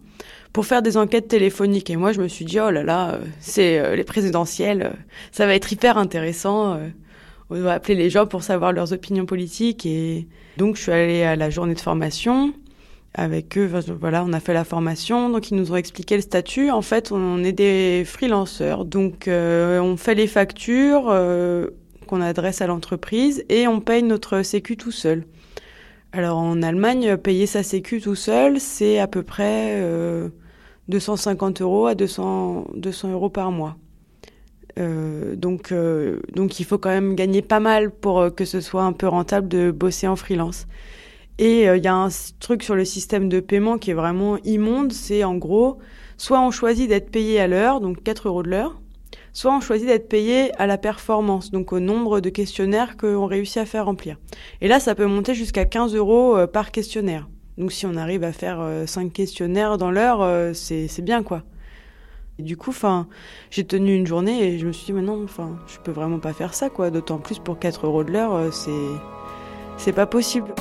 pour 0.52 0.66
faire 0.66 0.82
des 0.82 0.96
enquêtes 0.96 1.28
téléphoniques. 1.28 1.88
Et 1.90 1.96
moi, 1.96 2.12
je 2.12 2.20
me 2.20 2.28
suis 2.28 2.44
dit, 2.44 2.60
oh 2.60 2.70
là 2.70 2.82
là, 2.82 3.12
euh, 3.14 3.18
c'est 3.40 3.78
euh, 3.78 3.96
les 3.96 4.04
présidentielles, 4.04 4.82
euh, 4.82 4.96
ça 5.30 5.46
va 5.46 5.54
être 5.54 5.72
hyper 5.72 5.96
intéressant. 5.96 6.74
euh, 6.74 6.88
On 7.50 7.60
va 7.60 7.72
appeler 7.74 7.94
les 7.94 8.10
gens 8.10 8.26
pour 8.26 8.42
savoir 8.42 8.72
leurs 8.72 8.92
opinions 8.92 9.24
politiques. 9.24 9.86
Et 9.86 10.26
donc, 10.58 10.76
je 10.76 10.82
suis 10.82 10.92
allée 10.92 11.22
à 11.22 11.36
la 11.36 11.48
journée 11.48 11.74
de 11.74 11.80
formation 11.80 12.52
avec 13.14 13.56
eux. 13.58 13.70
Voilà, 14.00 14.24
on 14.24 14.32
a 14.32 14.40
fait 14.40 14.54
la 14.54 14.64
formation. 14.64 15.30
Donc, 15.30 15.50
ils 15.50 15.56
nous 15.56 15.72
ont 15.72 15.76
expliqué 15.76 16.16
le 16.16 16.22
statut. 16.22 16.70
En 16.70 16.82
fait, 16.82 17.12
on 17.12 17.42
est 17.44 17.52
des 17.52 18.04
freelanceurs. 18.06 18.84
Donc, 18.84 19.28
euh, 19.28 19.80
on 19.80 19.96
fait 19.96 20.14
les 20.14 20.26
factures 20.26 21.08
euh, 21.08 21.68
qu'on 22.06 22.20
adresse 22.20 22.60
à 22.60 22.66
l'entreprise 22.66 23.44
et 23.48 23.66
on 23.68 23.80
paye 23.80 24.02
notre 24.02 24.42
sécu 24.42 24.76
tout 24.76 24.92
seul. 24.92 25.24
Alors 26.12 26.38
en 26.38 26.62
Allemagne, 26.62 27.16
payer 27.16 27.46
sa 27.46 27.62
sécu 27.62 28.00
tout 28.00 28.14
seul, 28.14 28.60
c'est 28.60 28.98
à 28.98 29.06
peu 29.06 29.22
près 29.22 29.80
euh, 29.80 30.28
250 30.88 31.62
euros 31.62 31.86
à 31.86 31.94
200, 31.94 32.66
200 32.74 33.12
euros 33.12 33.30
par 33.30 33.50
mois. 33.50 33.76
Euh, 34.78 35.36
donc, 35.36 35.72
euh, 35.72 36.20
donc 36.34 36.60
il 36.60 36.64
faut 36.64 36.78
quand 36.78 36.90
même 36.90 37.14
gagner 37.14 37.40
pas 37.40 37.60
mal 37.60 37.90
pour 37.90 38.20
euh, 38.20 38.30
que 38.30 38.44
ce 38.44 38.60
soit 38.60 38.82
un 38.82 38.92
peu 38.92 39.08
rentable 39.08 39.48
de 39.48 39.70
bosser 39.70 40.06
en 40.06 40.16
freelance. 40.16 40.66
Et 41.38 41.62
il 41.64 41.82
y 41.82 41.88
a 41.88 41.94
un 41.94 42.10
truc 42.40 42.62
sur 42.62 42.74
le 42.74 42.84
système 42.84 43.30
de 43.30 43.40
paiement 43.40 43.78
qui 43.78 43.90
est 43.90 43.94
vraiment 43.94 44.36
immonde, 44.44 44.92
c'est 44.92 45.24
en 45.24 45.34
gros, 45.34 45.78
soit 46.18 46.38
on 46.40 46.50
choisit 46.50 46.88
d'être 46.90 47.10
payé 47.10 47.40
à 47.40 47.48
l'heure, 47.48 47.80
donc 47.80 48.02
4 48.02 48.28
euros 48.28 48.42
de 48.42 48.50
l'heure, 48.50 48.81
soit 49.32 49.54
on 49.54 49.60
choisit 49.60 49.86
d'être 49.86 50.08
payé 50.08 50.50
à 50.58 50.66
la 50.66 50.78
performance, 50.78 51.50
donc 51.50 51.72
au 51.72 51.80
nombre 51.80 52.20
de 52.20 52.30
questionnaires 52.30 52.96
qu'on 52.96 53.26
réussit 53.26 53.58
à 53.58 53.66
faire 53.66 53.86
remplir. 53.86 54.18
Et 54.60 54.68
là, 54.68 54.80
ça 54.80 54.94
peut 54.94 55.06
monter 55.06 55.34
jusqu'à 55.34 55.64
15 55.64 55.94
euros 55.94 56.46
par 56.52 56.70
questionnaire. 56.70 57.28
Donc 57.58 57.72
si 57.72 57.86
on 57.86 57.96
arrive 57.96 58.24
à 58.24 58.32
faire 58.32 58.64
5 58.86 59.12
questionnaires 59.12 59.78
dans 59.78 59.90
l'heure, 59.90 60.54
c'est 60.54 61.02
bien 61.02 61.22
quoi. 61.22 61.42
Et 62.38 62.42
du 62.42 62.56
coup, 62.56 62.72
j'ai 63.50 63.64
tenu 63.64 63.94
une 63.94 64.06
journée 64.06 64.42
et 64.42 64.58
je 64.58 64.66
me 64.66 64.72
suis 64.72 64.86
dit, 64.86 64.92
mais 64.92 65.02
non, 65.02 65.22
enfin, 65.24 65.58
je 65.66 65.78
peux 65.78 65.92
vraiment 65.92 66.18
pas 66.18 66.32
faire 66.32 66.54
ça, 66.54 66.70
quoi. 66.70 66.90
D'autant 66.90 67.18
plus 67.18 67.38
pour 67.38 67.58
4 67.58 67.86
euros 67.86 68.04
de 68.04 68.10
l'heure, 68.10 68.34
euh, 68.34 68.50
c'est, 68.50 68.70
c'est 69.76 69.92
pas 69.92 70.06
possible. 70.06 70.54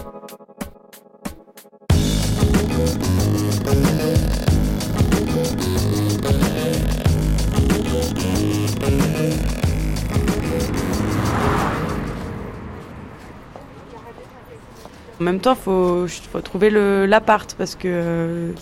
En 15.21 15.23
même 15.23 15.39
temps, 15.39 15.53
faut, 15.53 16.07
faut 16.07 16.41
trouver 16.41 16.71
l'appart 16.71 17.53
parce 17.55 17.75
que 17.75 17.81
euh, 17.85 18.53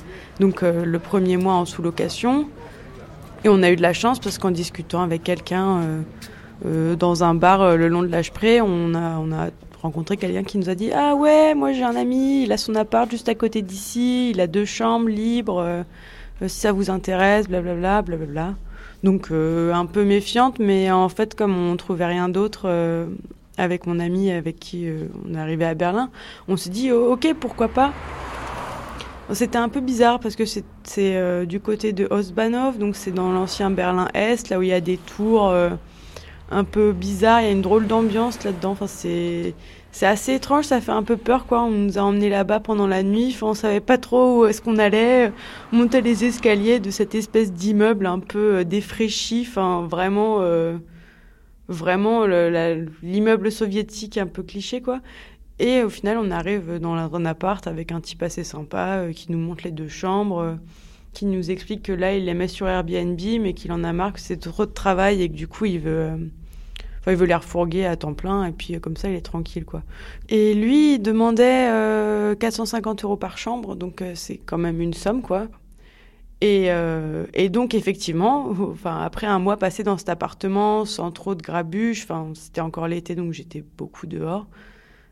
donc 0.42 0.62
euh, 0.62 0.84
le 0.84 1.00
premier 1.00 1.38
mois 1.38 1.54
en 1.54 1.64
sous-location, 1.64 2.50
et 3.46 3.48
on 3.48 3.64
a 3.64 3.72
eu 3.72 3.78
de 3.78 3.82
la 3.82 3.94
chance 3.94 4.20
parce 4.20 4.38
qu'en 4.38 4.52
discutant 4.52 5.02
avec 5.02 5.24
quelqu'un 5.24 6.04
euh, 6.66 6.98
dans 6.98 7.24
un 7.24 7.34
bar 7.34 7.78
le 7.78 7.88
long 7.88 8.04
de 8.04 8.30
près, 8.32 8.60
on 8.60 8.94
a, 8.94 9.20
on 9.20 9.32
a 9.32 9.52
rencontré 9.82 10.18
quelqu'un 10.18 10.44
qui 10.44 10.58
nous 10.58 10.70
a 10.70 10.76
dit 10.76 10.92
Ah 10.92 11.16
ouais, 11.16 11.56
moi 11.56 11.72
j'ai 11.72 11.84
un 11.84 11.96
ami, 11.96 12.44
il 12.44 12.52
a 12.52 12.58
son 12.58 12.76
appart 12.76 13.10
juste 13.10 13.30
à 13.30 13.36
côté 13.36 13.62
d'ici, 13.62 14.32
il 14.32 14.42
a 14.42 14.48
deux 14.48 14.66
chambres 14.66 15.08
libres, 15.08 15.86
si 16.46 16.60
ça 16.60 16.74
vous 16.74 16.90
intéresse, 16.90 17.48
blablabla, 17.48 18.02
blablabla. 18.02 18.56
Donc 19.04 19.32
un 19.32 19.86
peu 19.86 20.04
méfiante, 20.04 20.60
mais 20.60 20.92
en 20.92 21.08
fait, 21.08 21.36
comme 21.36 21.58
on 21.58 21.78
trouvait 21.78 22.08
rien 22.08 22.28
d'autre 22.28 22.68
avec 23.60 23.86
mon 23.86 24.00
ami 24.00 24.32
avec 24.32 24.58
qui 24.60 24.88
on 25.28 25.36
est 25.36 25.40
arrivé 25.40 25.66
à 25.66 25.76
Berlin, 25.76 26.10
on 26.48 26.58
s'est 26.58 26.70
dit 26.70 26.92
oh, 26.92 27.14
Ok, 27.14 27.34
pourquoi 27.40 27.68
pas 27.68 27.94
c'était 29.34 29.60
un 29.60 29.70
peu 29.70 29.80
bizarre 29.80 30.20
parce 30.20 30.36
que 30.36 30.44
c'est 30.46 30.64
euh, 30.98 31.46
du 31.46 31.60
côté 31.60 31.94
de 31.94 32.08
Ostbahnhof, 32.10 32.80
donc 32.80 32.96
c'est 32.96 33.12
dans 33.12 33.32
l'ancien 33.32 33.70
Berlin-Est, 33.70 34.50
là 34.50 34.58
où 34.58 34.64
il 34.64 34.70
y 34.70 34.74
a 34.74 34.82
des 34.82 34.98
tours 34.98 35.50
euh, 35.50 35.70
un 36.50 36.64
peu 36.64 36.94
bizarres, 36.94 37.42
il 37.42 37.46
y 37.46 37.50
a 37.50 37.52
une 37.52 37.62
drôle 37.62 37.86
d'ambiance 37.86 38.44
là-dedans. 38.44 38.72
Enfin, 38.72 38.88
c'est 38.88 39.54
assez 40.02 40.34
étrange, 40.34 40.66
ça 40.66 40.82
fait 40.82 40.92
un 40.92 41.04
peu 41.04 41.16
peur 41.16 41.46
quoi. 41.46 41.62
On 41.62 41.70
nous 41.70 41.98
a 42.00 42.02
emmenés 42.02 42.30
là-bas 42.30 42.60
pendant 42.60 42.88
la 42.88 43.04
nuit, 43.04 43.32
enfin, 43.36 43.48
on 43.48 43.54
savait 43.54 43.82
pas 43.82 44.00
trop 44.00 44.40
où 44.40 44.46
est-ce 44.46 44.64
qu'on 44.64 44.78
allait. 44.78 45.32
On 45.72 45.78
montait 45.78 46.02
les 46.02 46.26
escaliers 46.26 46.80
de 46.80 46.90
cette 46.90 47.14
espèce 47.14 47.54
d'immeuble 47.54 48.08
un 48.08 48.20
peu 48.20 48.58
euh, 48.58 48.64
défraîchi, 48.64 49.46
enfin 49.48 49.86
vraiment 49.88 50.40
vraiment 51.70 52.26
l'immeuble 53.02 53.52
soviétique 53.52 54.18
un 54.18 54.28
peu 54.28 54.44
cliché 54.44 54.82
quoi. 54.82 55.00
Et 55.60 55.84
au 55.84 55.90
final, 55.90 56.18
on 56.18 56.32
arrive 56.32 56.80
dans 56.80 56.96
un 56.96 57.26
appart 57.26 57.68
avec 57.68 57.92
un 57.92 58.00
type 58.00 58.24
assez 58.24 58.46
sympa 58.46 59.00
euh, 59.00 59.14
qui 59.14 59.32
nous 59.32 59.38
montre 59.38 59.66
les 59.66 59.72
deux 59.72 59.90
chambres, 59.90 60.40
euh, 60.40 60.56
qui 61.14 61.26
nous 61.26 61.52
explique 61.52 61.84
que 61.84 61.92
là, 61.92 62.16
il 62.16 62.26
les 62.26 62.34
met 62.34 62.48
sur 62.48 62.68
Airbnb, 62.68 63.20
mais 63.42 63.54
qu'il 63.54 63.74
en 63.74 63.84
a 63.84 63.92
marre, 63.92 64.14
que 64.14 64.22
c'est 64.22 64.38
trop 64.38 64.66
de 64.66 64.72
travail 64.72 65.22
et 65.22 65.28
que 65.28 65.34
du 65.34 65.50
coup, 65.50 65.66
il 65.66 65.80
veut, 65.80 65.92
euh, 66.00 66.18
il 67.08 67.16
veut 67.16 67.26
les 67.26 67.36
refourguer 67.36 67.86
à 67.86 67.98
temps 67.98 68.14
plein. 68.14 68.46
Et 68.46 68.54
puis, 68.54 68.80
comme 68.80 68.96
ça, 68.96 69.10
il 69.10 69.16
est 69.16 69.22
tranquille, 69.22 69.66
quoi. 69.66 69.84
Et 70.30 70.54
lui, 70.54 70.94
il 70.94 71.00
demandait 71.00 71.68
450 72.40 73.04
euros 73.04 73.18
par 73.18 73.38
chambre, 73.38 73.76
donc 73.76 74.02
c'est 74.14 74.38
quand 74.38 74.58
même 74.58 74.80
une 74.80 74.94
somme, 74.94 75.22
quoi. 75.22 75.48
Et, 76.42 76.70
et, 77.34 77.50
donc 77.50 77.74
effectivement, 77.74 78.50
enfin 78.72 79.02
après 79.02 79.28
un 79.28 79.40
mois 79.40 79.58
passé 79.58 79.84
dans 79.84 79.98
cet 79.98 80.08
appartement 80.08 80.86
sans 80.86 81.12
trop 81.12 81.36
de 81.36 81.42
grabuge, 81.42 82.04
enfin 82.04 82.32
c'était 82.34 82.62
encore 82.62 82.88
l'été 82.88 83.14
donc 83.14 83.34
j'étais 83.34 83.62
beaucoup 83.78 84.08
dehors 84.08 84.48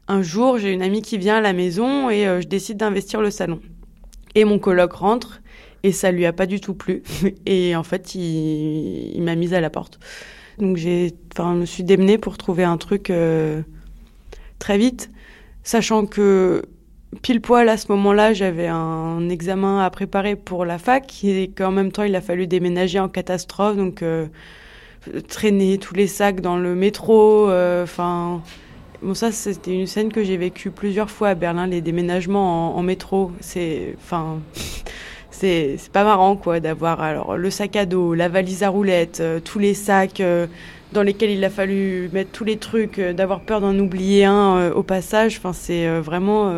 un 0.07 0.21
jour, 0.21 0.57
j'ai 0.57 0.71
une 0.71 0.81
amie 0.81 1.01
qui 1.01 1.17
vient 1.17 1.37
à 1.37 1.41
la 1.41 1.53
maison 1.53 2.09
et 2.09 2.27
euh, 2.27 2.41
je 2.41 2.47
décide 2.47 2.77
d'investir 2.77 3.21
le 3.21 3.29
salon. 3.29 3.59
Et 4.35 4.45
mon 4.45 4.59
coloc 4.59 4.93
rentre 4.93 5.41
et 5.83 5.91
ça 5.91 6.11
lui 6.11 6.25
a 6.25 6.33
pas 6.33 6.45
du 6.45 6.59
tout 6.59 6.73
plu. 6.73 7.03
Et 7.45 7.75
en 7.75 7.83
fait, 7.83 8.15
il, 8.15 9.21
m'a 9.21 9.35
mise 9.35 9.53
à 9.53 9.61
la 9.61 9.69
porte. 9.69 9.99
Donc 10.57 10.77
j'ai, 10.77 11.13
enfin, 11.33 11.53
je 11.55 11.59
me 11.61 11.65
suis 11.65 11.83
démenée 11.83 12.17
pour 12.17 12.37
trouver 12.37 12.63
un 12.63 12.77
truc 12.77 13.09
euh, 13.09 13.61
très 14.59 14.77
vite, 14.77 15.11
sachant 15.63 16.05
que 16.05 16.63
pile 17.21 17.41
poil 17.41 17.69
à 17.69 17.77
ce 17.77 17.91
moment-là, 17.91 18.33
j'avais 18.33 18.67
un 18.67 19.29
examen 19.29 19.83
à 19.83 19.89
préparer 19.89 20.35
pour 20.35 20.65
la 20.65 20.77
fac 20.77 21.23
et 21.23 21.49
qu'en 21.49 21.71
même 21.71 21.91
temps, 21.91 22.03
il 22.03 22.15
a 22.15 22.21
fallu 22.21 22.47
déménager 22.47 22.99
en 22.99 23.09
catastrophe, 23.09 23.77
donc 23.77 24.01
euh, 24.01 24.27
traîner 25.27 25.77
tous 25.77 25.93
les 25.93 26.07
sacs 26.07 26.41
dans 26.41 26.57
le 26.57 26.75
métro, 26.75 27.49
enfin. 27.83 28.41
Bon, 29.03 29.13
ça, 29.13 29.31
c'était 29.31 29.75
une 29.75 29.85
scène 29.85 30.11
que 30.11 30.23
j'ai 30.23 30.37
vécue 30.37 30.71
plusieurs 30.71 31.11
fois 31.11 31.29
à 31.29 31.35
Berlin, 31.35 31.67
les 31.67 31.81
déménagements 31.81 32.75
en, 32.75 32.81
métro. 32.81 33.31
C'est, 33.41 33.95
enfin, 34.01 34.39
c'est, 35.31 35.77
pas 35.93 36.03
marrant, 36.03 36.35
quoi, 36.35 36.59
d'avoir 36.59 37.01
alors 37.01 37.37
le 37.37 37.51
sac 37.51 37.75
à 37.75 37.85
dos, 37.85 38.15
la 38.15 38.27
valise 38.27 38.63
à 38.63 38.69
roulettes, 38.69 39.19
euh, 39.19 39.39
tous 39.39 39.59
les 39.59 39.75
sacs 39.75 40.19
euh, 40.19 40.47
dans 40.93 41.03
lesquels 41.03 41.29
il 41.29 41.43
a 41.45 41.51
fallu 41.51 42.09
mettre 42.11 42.31
tous 42.31 42.43
les 42.43 42.57
trucs, 42.57 42.97
euh, 42.97 43.13
d'avoir 43.13 43.41
peur 43.41 43.61
d'en 43.61 43.77
oublier 43.77 44.25
un 44.25 44.71
au 44.71 44.81
passage. 44.81 45.37
Enfin, 45.37 45.53
c'est 45.53 45.87
vraiment 45.99 46.51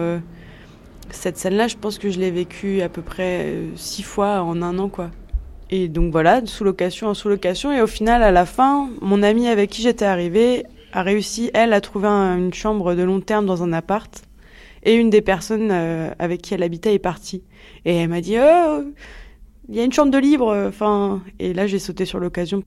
cette 1.11 1.37
scène-là. 1.37 1.67
Je 1.67 1.77
pense 1.77 1.97
que 1.97 2.09
je 2.09 2.19
l'ai 2.19 2.31
vécue 2.31 2.81
à 2.81 2.89
peu 2.89 3.01
près 3.01 3.55
six 3.75 4.03
fois 4.03 4.41
en 4.41 4.61
un 4.61 4.77
an, 4.79 4.89
quoi. 4.89 5.11
Et 5.71 5.87
donc 5.87 6.11
voilà, 6.11 6.41
sous 6.45 6.63
location 6.63 7.07
en 7.07 7.13
sous 7.13 7.29
location. 7.29 7.71
Et 7.71 7.81
au 7.81 7.87
final, 7.87 8.23
à 8.23 8.31
la 8.31 8.45
fin, 8.45 8.89
mon 9.01 9.21
amie 9.21 9.47
avec 9.47 9.69
qui 9.69 9.81
j'étais 9.81 10.05
arrivée 10.05 10.65
a 10.91 11.03
réussi, 11.03 11.51
elle, 11.53 11.73
à 11.73 11.81
trouver 11.81 12.07
une 12.07 12.53
chambre 12.53 12.95
de 12.95 13.03
long 13.03 13.21
terme 13.21 13.45
dans 13.45 13.61
un 13.63 13.73
appart. 13.73 14.23
Et 14.83 14.95
une 14.95 15.09
des 15.09 15.21
personnes 15.21 15.69
euh, 15.71 16.11
avec 16.19 16.41
qui 16.41 16.53
elle 16.53 16.63
habitait 16.63 16.93
est 16.93 16.99
partie. 16.99 17.43
Et 17.85 17.97
elle 17.97 18.09
m'a 18.09 18.21
dit 18.21 18.37
Oh, 18.39 18.83
il 19.67 19.75
y 19.75 19.79
a 19.79 19.83
une 19.83 19.93
chambre 19.93 20.11
de 20.11 20.17
libre. 20.17 20.65
Enfin, 20.67 21.21
et 21.37 21.53
là, 21.53 21.67
j'ai 21.67 21.79
sauté 21.79 22.05
sur 22.05 22.19
l'occasion. 22.19 22.63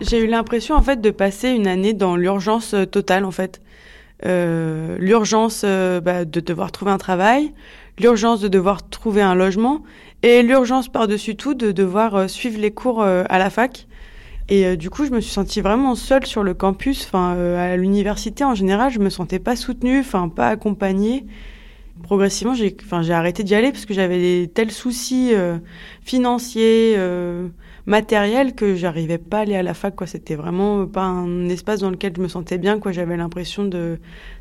J'ai 0.00 0.18
eu 0.18 0.26
l'impression, 0.26 0.74
en 0.74 0.82
fait, 0.82 1.00
de 1.00 1.10
passer 1.10 1.50
une 1.50 1.66
année 1.66 1.92
dans 1.92 2.16
l'urgence 2.16 2.74
euh, 2.74 2.84
totale, 2.84 3.24
en 3.24 3.30
fait. 3.30 3.60
Euh, 4.26 4.98
l'urgence 4.98 5.64
bah, 5.64 6.26
de 6.26 6.40
devoir 6.40 6.72
trouver 6.72 6.90
un 6.90 6.98
travail, 6.98 7.52
l'urgence 7.98 8.40
de 8.40 8.48
devoir 8.48 8.88
trouver 8.88 9.22
un 9.22 9.34
logement 9.34 9.82
et 10.22 10.42
l'urgence 10.42 10.88
par-dessus 10.88 11.36
tout 11.36 11.54
de 11.54 11.72
devoir 11.72 12.14
euh, 12.14 12.28
suivre 12.28 12.60
les 12.60 12.70
cours 12.70 13.02
euh, 13.02 13.24
à 13.28 13.38
la 13.38 13.50
fac. 13.50 13.86
Et 14.48 14.66
euh, 14.66 14.76
du 14.76 14.90
coup, 14.90 15.04
je 15.04 15.10
me 15.10 15.20
suis 15.20 15.32
sentie 15.32 15.60
vraiment 15.60 15.94
seule 15.94 16.26
sur 16.26 16.42
le 16.42 16.54
campus. 16.54 17.04
Enfin, 17.06 17.36
à 17.56 17.76
l'université 17.76 18.44
en 18.44 18.54
général, 18.54 18.90
je 18.90 18.98
me 18.98 19.10
sentais 19.10 19.38
pas 19.38 19.56
soutenue, 19.56 20.00
enfin 20.00 20.28
pas 20.28 20.48
accompagnée. 20.48 21.26
Progressivement, 22.02 22.54
j'ai, 22.54 22.76
enfin, 22.82 23.02
j'ai 23.02 23.12
arrêté 23.12 23.44
d'y 23.44 23.54
aller 23.54 23.72
parce 23.72 23.84
que 23.84 23.92
j'avais 23.92 24.18
des 24.18 24.48
tels 24.48 24.70
soucis 24.70 25.32
financiers, 26.02 26.96
matériel 27.86 28.54
que 28.54 28.74
j'arrivais 28.74 29.18
pas 29.18 29.38
à 29.38 29.40
aller 29.40 29.56
à 29.56 29.62
la 29.62 29.74
fac 29.74 29.94
quoi. 29.94 30.06
C'était 30.06 30.34
vraiment 30.34 30.86
pas 30.86 31.02
un 31.02 31.48
espace 31.48 31.80
dans 31.80 31.90
lequel 31.90 32.12
je 32.16 32.22
me 32.22 32.28
sentais 32.28 32.58
bien 32.58 32.78
quoi. 32.78 32.92
J'avais 32.92 33.16
l'impression 33.16 33.64
de 33.64 33.98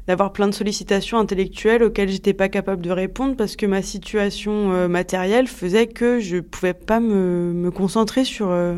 d'avoir 0.07 0.33
plein 0.33 0.47
de 0.47 0.53
sollicitations 0.53 1.17
intellectuelles 1.17 1.83
auxquelles 1.83 2.09
j'étais 2.09 2.33
pas 2.33 2.49
capable 2.49 2.81
de 2.81 2.91
répondre 2.91 3.35
parce 3.35 3.55
que 3.55 3.65
ma 3.65 3.81
situation 3.81 4.71
euh, 4.71 4.87
matérielle 4.87 5.47
faisait 5.47 5.87
que 5.87 6.19
je 6.19 6.37
pouvais 6.37 6.73
pas 6.73 6.99
me, 6.99 7.53
me 7.53 7.71
concentrer 7.71 8.25
sur 8.25 8.49
euh, 8.49 8.75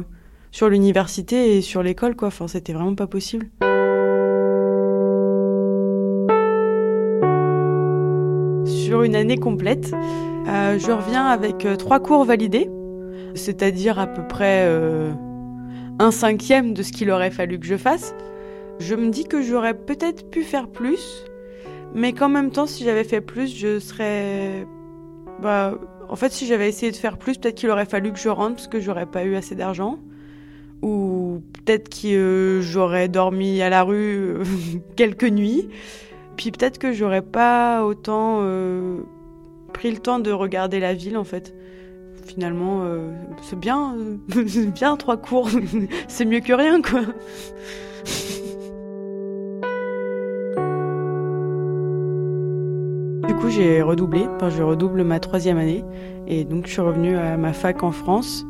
sur 0.52 0.70
l'université 0.70 1.58
et 1.58 1.62
sur 1.62 1.84
l'école 1.84 2.16
quoi. 2.16 2.30
Enfin 2.30 2.48
c'était 2.48 2.74
vraiment 2.74 2.96
pas 2.96 3.08
possible. 3.08 3.50
Sur 8.66 9.04
une 9.04 9.16
année 9.16 9.38
complète 9.38 9.94
euh, 10.48 10.78
je 10.80 10.92
reviens 10.92 11.26
avec 11.26 11.68
trois 11.78 12.00
cours 12.00 12.26
validés 12.26 12.70
c'est-à-dire 13.36 14.00
à 14.00 14.08
peu 14.08 14.26
près 14.28 14.66
euh, 14.66 15.12
un 16.00 16.12
cinquième 16.12 16.74
de 16.74 16.84
ce 16.84 16.92
qu'il 16.92 17.12
aurait 17.12 17.32
fallu 17.32 17.60
que 17.60 17.66
je 17.66 17.78
fasse, 17.78 18.16
je 18.80 18.96
me 18.96 19.10
dis 19.10 19.26
que 19.26 19.42
j'aurais 19.42 19.74
peut-être 19.74 20.30
pu 20.30 20.44
faire 20.44 20.68
plus, 20.68 21.26
mais 21.94 22.14
qu'en 22.14 22.30
même 22.30 22.52
temps, 22.52 22.66
si 22.66 22.84
j'avais 22.84 23.04
fait 23.04 23.22
plus, 23.22 23.56
je 23.56 23.80
serais... 23.80 24.66
Bah, 25.42 25.76
en 26.10 26.16
fait, 26.16 26.32
si 26.32 26.46
j'avais 26.46 26.68
essayé 26.68 26.92
de 26.92 26.98
faire 26.98 27.18
plus, 27.18 27.38
peut-être 27.38 27.56
qu'il 27.56 27.70
aurait 27.70 27.86
fallu 27.86 28.12
que 28.12 28.20
je 28.20 28.30
rentre 28.30 28.56
parce 28.56 28.68
que 28.68 28.80
j'aurais 28.80 29.06
pas 29.06 29.24
eu 29.24 29.36
assez 29.36 29.56
d'argent. 29.56 30.00
Ou 30.82 31.42
peut-être 31.54 31.90
que 31.90 32.60
j'aurais 32.62 33.08
dormi 33.08 33.62
à 33.62 33.70
la 33.70 33.84
rue 33.84 34.36
euh, 34.36 34.44
quelques 34.96 35.30
nuits. 35.30 35.70
Puis 36.38 36.52
peut-être 36.52 36.80
que 36.80 36.92
j'aurais 36.92 37.22
pas 37.22 37.86
autant... 37.86 38.40
Euh, 38.42 39.02
pris 39.72 39.92
le 39.92 39.98
temps 39.98 40.20
de 40.20 40.32
regarder 40.32 40.80
la 40.80 40.94
ville 40.94 41.18
en 41.18 41.24
fait. 41.24 41.56
Finalement, 42.26 42.82
euh, 42.84 43.12
c'est 43.42 43.60
bien, 43.60 43.96
euh, 43.98 44.44
bien 44.74 44.96
trois 44.96 45.18
cours, 45.18 45.50
c'est 46.08 46.26
mieux 46.26 46.40
que 46.40 46.54
rien 46.54 46.82
quoi. 46.82 47.02
Du 53.28 53.36
coup, 53.36 53.50
j'ai 53.50 53.82
redoublé, 53.82 54.26
je 54.50 54.62
redouble 54.62 55.04
ma 55.04 55.20
troisième 55.20 55.58
année, 55.58 55.84
et 56.28 56.44
donc 56.44 56.68
je 56.68 56.72
suis 56.72 56.82
revenue 56.82 57.18
à 57.18 57.38
ma 57.38 57.54
fac 57.54 57.84
en 57.84 57.92
France. 57.92 58.46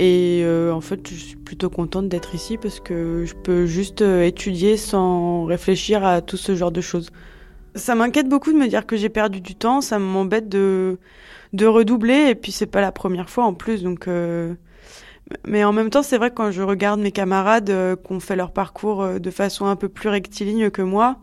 Et 0.00 0.42
euh, 0.42 0.72
en 0.72 0.80
fait, 0.80 1.08
je 1.08 1.14
suis 1.14 1.36
plutôt 1.36 1.70
contente 1.70 2.08
d'être 2.08 2.34
ici 2.34 2.58
parce 2.58 2.80
que 2.80 3.24
je 3.26 3.34
peux 3.34 3.66
juste 3.66 4.00
étudier 4.00 4.76
sans 4.76 5.44
réfléchir 5.44 6.04
à 6.04 6.20
tout 6.20 6.36
ce 6.36 6.56
genre 6.56 6.72
de 6.72 6.80
choses. 6.80 7.10
Ça 7.74 7.94
m'inquiète 7.94 8.28
beaucoup 8.28 8.52
de 8.52 8.58
me 8.58 8.68
dire 8.68 8.86
que 8.86 8.96
j'ai 8.96 9.08
perdu 9.08 9.40
du 9.40 9.56
temps, 9.56 9.80
ça 9.80 9.98
m'embête 9.98 10.48
de, 10.48 10.98
redoubler, 11.60 12.28
et 12.30 12.34
puis 12.34 12.52
c'est 12.52 12.66
pas 12.66 12.80
la 12.80 12.92
première 12.92 13.30
fois 13.30 13.44
en 13.44 13.54
plus, 13.54 13.82
donc... 13.82 14.08
Euh... 14.08 14.54
Mais 15.46 15.64
en 15.64 15.72
même 15.72 15.90
temps, 15.90 16.02
c'est 16.02 16.18
vrai 16.18 16.30
quand 16.30 16.50
je 16.50 16.62
regarde 16.62 17.00
mes 17.00 17.12
camarades 17.12 17.70
euh, 17.70 17.96
qui 17.96 18.12
ont 18.12 18.20
fait 18.20 18.36
leur 18.36 18.52
parcours 18.52 19.02
euh, 19.02 19.18
de 19.18 19.30
façon 19.30 19.66
un 19.66 19.76
peu 19.76 19.88
plus 19.88 20.08
rectiligne 20.10 20.70
que 20.70 20.82
moi, 20.82 21.18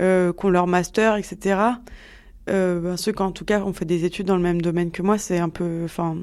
euh, 0.00 0.32
qui 0.32 0.46
ont 0.46 0.50
leur 0.50 0.66
master, 0.66 1.16
etc., 1.16 1.60
ben, 2.46 2.96
ceux 2.96 3.12
qui 3.12 3.22
en 3.22 3.30
tout 3.30 3.44
cas 3.44 3.60
ont 3.60 3.72
fait 3.72 3.84
des 3.84 4.04
études 4.04 4.26
dans 4.26 4.34
le 4.34 4.42
même 4.42 4.60
domaine 4.60 4.90
que 4.90 5.02
moi, 5.02 5.18
c'est 5.18 5.38
un 5.38 5.50
peu... 5.50 5.82
Enfin, 5.84 6.16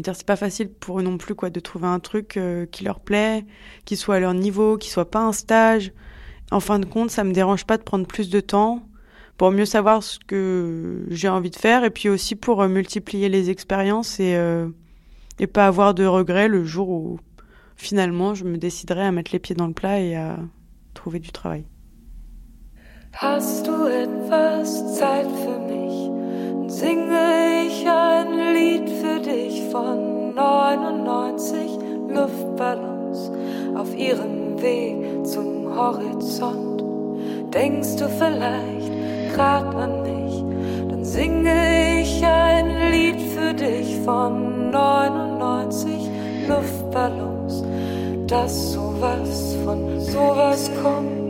c'est 0.00 0.24
pas 0.24 0.36
facile 0.36 0.68
pour 0.68 1.00
eux 1.00 1.02
non 1.02 1.18
plus 1.18 1.34
quoi 1.34 1.50
de 1.50 1.58
trouver 1.58 1.88
un 1.88 1.98
truc 1.98 2.38
qui 2.70 2.84
leur 2.84 3.00
plaît, 3.00 3.44
qui 3.84 3.96
soit 3.96 4.14
à 4.14 4.20
leur 4.20 4.34
niveau, 4.34 4.78
qui 4.78 4.88
soit 4.88 5.10
pas 5.10 5.18
un 5.18 5.32
stage. 5.32 5.92
En 6.52 6.60
fin 6.60 6.78
de 6.78 6.84
compte, 6.84 7.10
ça 7.10 7.24
me 7.24 7.32
dérange 7.32 7.64
pas 7.64 7.78
de 7.78 7.82
prendre 7.82 8.06
plus 8.06 8.28
de 8.28 8.38
temps 8.38 8.82
pour 9.38 9.50
mieux 9.50 9.64
savoir 9.64 10.02
ce 10.02 10.18
que 10.18 11.06
j'ai 11.08 11.28
envie 11.28 11.48
de 11.48 11.56
faire 11.56 11.82
et 11.82 11.90
puis 11.90 12.10
aussi 12.10 12.36
pour 12.36 12.60
euh, 12.60 12.68
multiplier 12.68 13.30
les 13.30 13.48
expériences 13.48 14.20
et 14.20 14.36
euh, 14.36 14.68
et 15.38 15.46
pas 15.46 15.66
avoir 15.66 15.94
de 15.94 16.04
regrets 16.04 16.48
le 16.48 16.62
jour 16.62 16.90
où 16.90 17.18
finalement 17.76 18.34
je 18.34 18.44
me 18.44 18.58
déciderai 18.58 19.02
à 19.02 19.12
mettre 19.12 19.32
les 19.32 19.38
pieds 19.38 19.54
dans 19.54 19.66
le 19.66 19.72
plat 19.72 19.98
et 19.98 20.14
à 20.14 20.36
trouver 20.92 21.20
du 21.20 21.32
travail. 21.32 21.64
Hast 23.14 23.66
du 23.66 23.88
etwas 23.88 24.98
Zeit 24.98 25.26
für 25.42 25.58
mich? 25.58 26.10
Singe 26.70 27.66
ich 27.66 27.86
ein 27.88 28.54
Lied 28.54 28.90
für 29.00 29.20
dich 29.20 29.62
von 29.70 30.34
99 30.34 31.78
Luftballons 32.08 33.30
auf 33.82 33.96
ihrem 33.96 34.62
Weg 34.62 35.26
zum 35.26 35.76
Horizont. 35.76 36.84
Denkst 37.52 37.96
du 37.96 38.08
vielleicht 38.08 39.34
grad 39.34 39.74
an 39.74 40.02
mich? 40.02 40.44
Dann 40.88 41.04
singe 41.04 42.00
ich 42.00 42.24
ein 42.24 42.92
Lied 42.92 43.20
für 43.20 43.52
dich 43.52 43.98
von 44.04 44.70
99 44.70 46.08
Luftballons, 46.48 47.64
dass 48.28 48.72
sowas 48.72 49.56
von 49.64 49.98
sowas 49.98 50.70
kommt. 50.80 51.21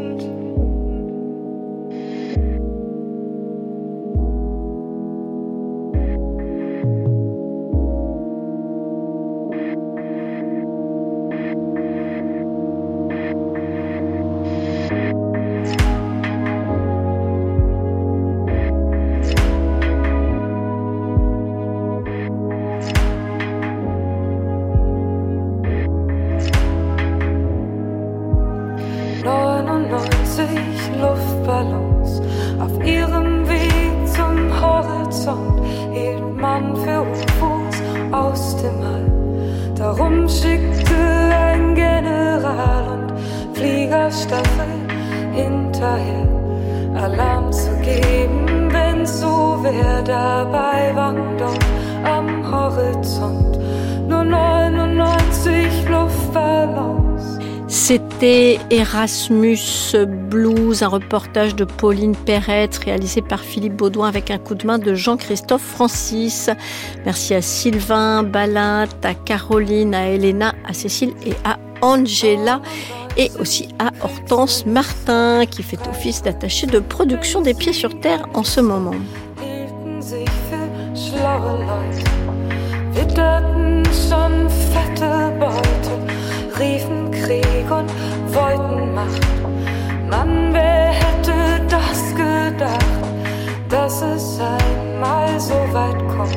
Schickte 40.32 40.94
ein 41.30 41.74
General 41.74 42.84
und 42.88 43.56
Fliegerstaffel 43.56 44.72
hinterher 45.32 46.28
Alarm 46.94 47.52
zu 47.52 47.70
geben, 47.80 48.68
wenn 48.70 49.06
so 49.06 49.58
wer 49.62 50.02
dabei 50.02 50.94
waren 50.94 51.36
dort 51.38 51.64
am 52.04 52.50
Horizont. 52.50 53.58
Nur 54.08 54.24
99 54.24 55.88
Luftballons. 55.88 57.38
Erasmus 58.22 59.96
Blues, 60.28 60.82
un 60.82 60.88
reportage 60.88 61.56
de 61.56 61.64
Pauline 61.64 62.14
Perrette 62.14 62.76
réalisé 62.76 63.20
par 63.20 63.40
Philippe 63.40 63.74
Baudouin 63.74 64.06
avec 64.06 64.30
un 64.30 64.38
coup 64.38 64.54
de 64.54 64.64
main 64.64 64.78
de 64.78 64.94
Jean-Christophe 64.94 65.62
Francis. 65.62 66.48
Merci 67.04 67.34
à 67.34 67.42
Sylvain, 67.42 68.22
Balint, 68.22 68.86
à 69.02 69.14
Caroline, 69.14 69.92
à 69.94 70.08
Elena, 70.08 70.54
à 70.64 70.72
Cécile 70.72 71.14
et 71.26 71.32
à 71.44 71.58
Angela 71.80 72.62
et 73.16 73.32
aussi 73.40 73.68
à 73.80 73.90
Hortense 74.04 74.66
Martin 74.66 75.44
qui 75.46 75.64
fait 75.64 75.80
office 75.88 76.22
d'attaché 76.22 76.68
de 76.68 76.78
production 76.78 77.42
des 77.42 77.54
pieds 77.54 77.72
sur 77.72 77.98
terre 77.98 78.28
en 78.34 78.44
ce 78.44 78.60
moment. 78.60 78.94
Riefen 86.62 87.10
Krieg 87.10 87.68
und 87.70 87.90
wollten 88.32 88.94
Macht. 88.94 89.22
Mann, 90.08 90.50
wer 90.52 90.92
hätte 90.92 91.34
das 91.68 92.14
gedacht, 92.14 93.02
dass 93.68 94.02
es 94.02 94.38
einmal 94.38 95.40
so 95.40 95.54
weit 95.72 95.98
kommt? 96.16 96.36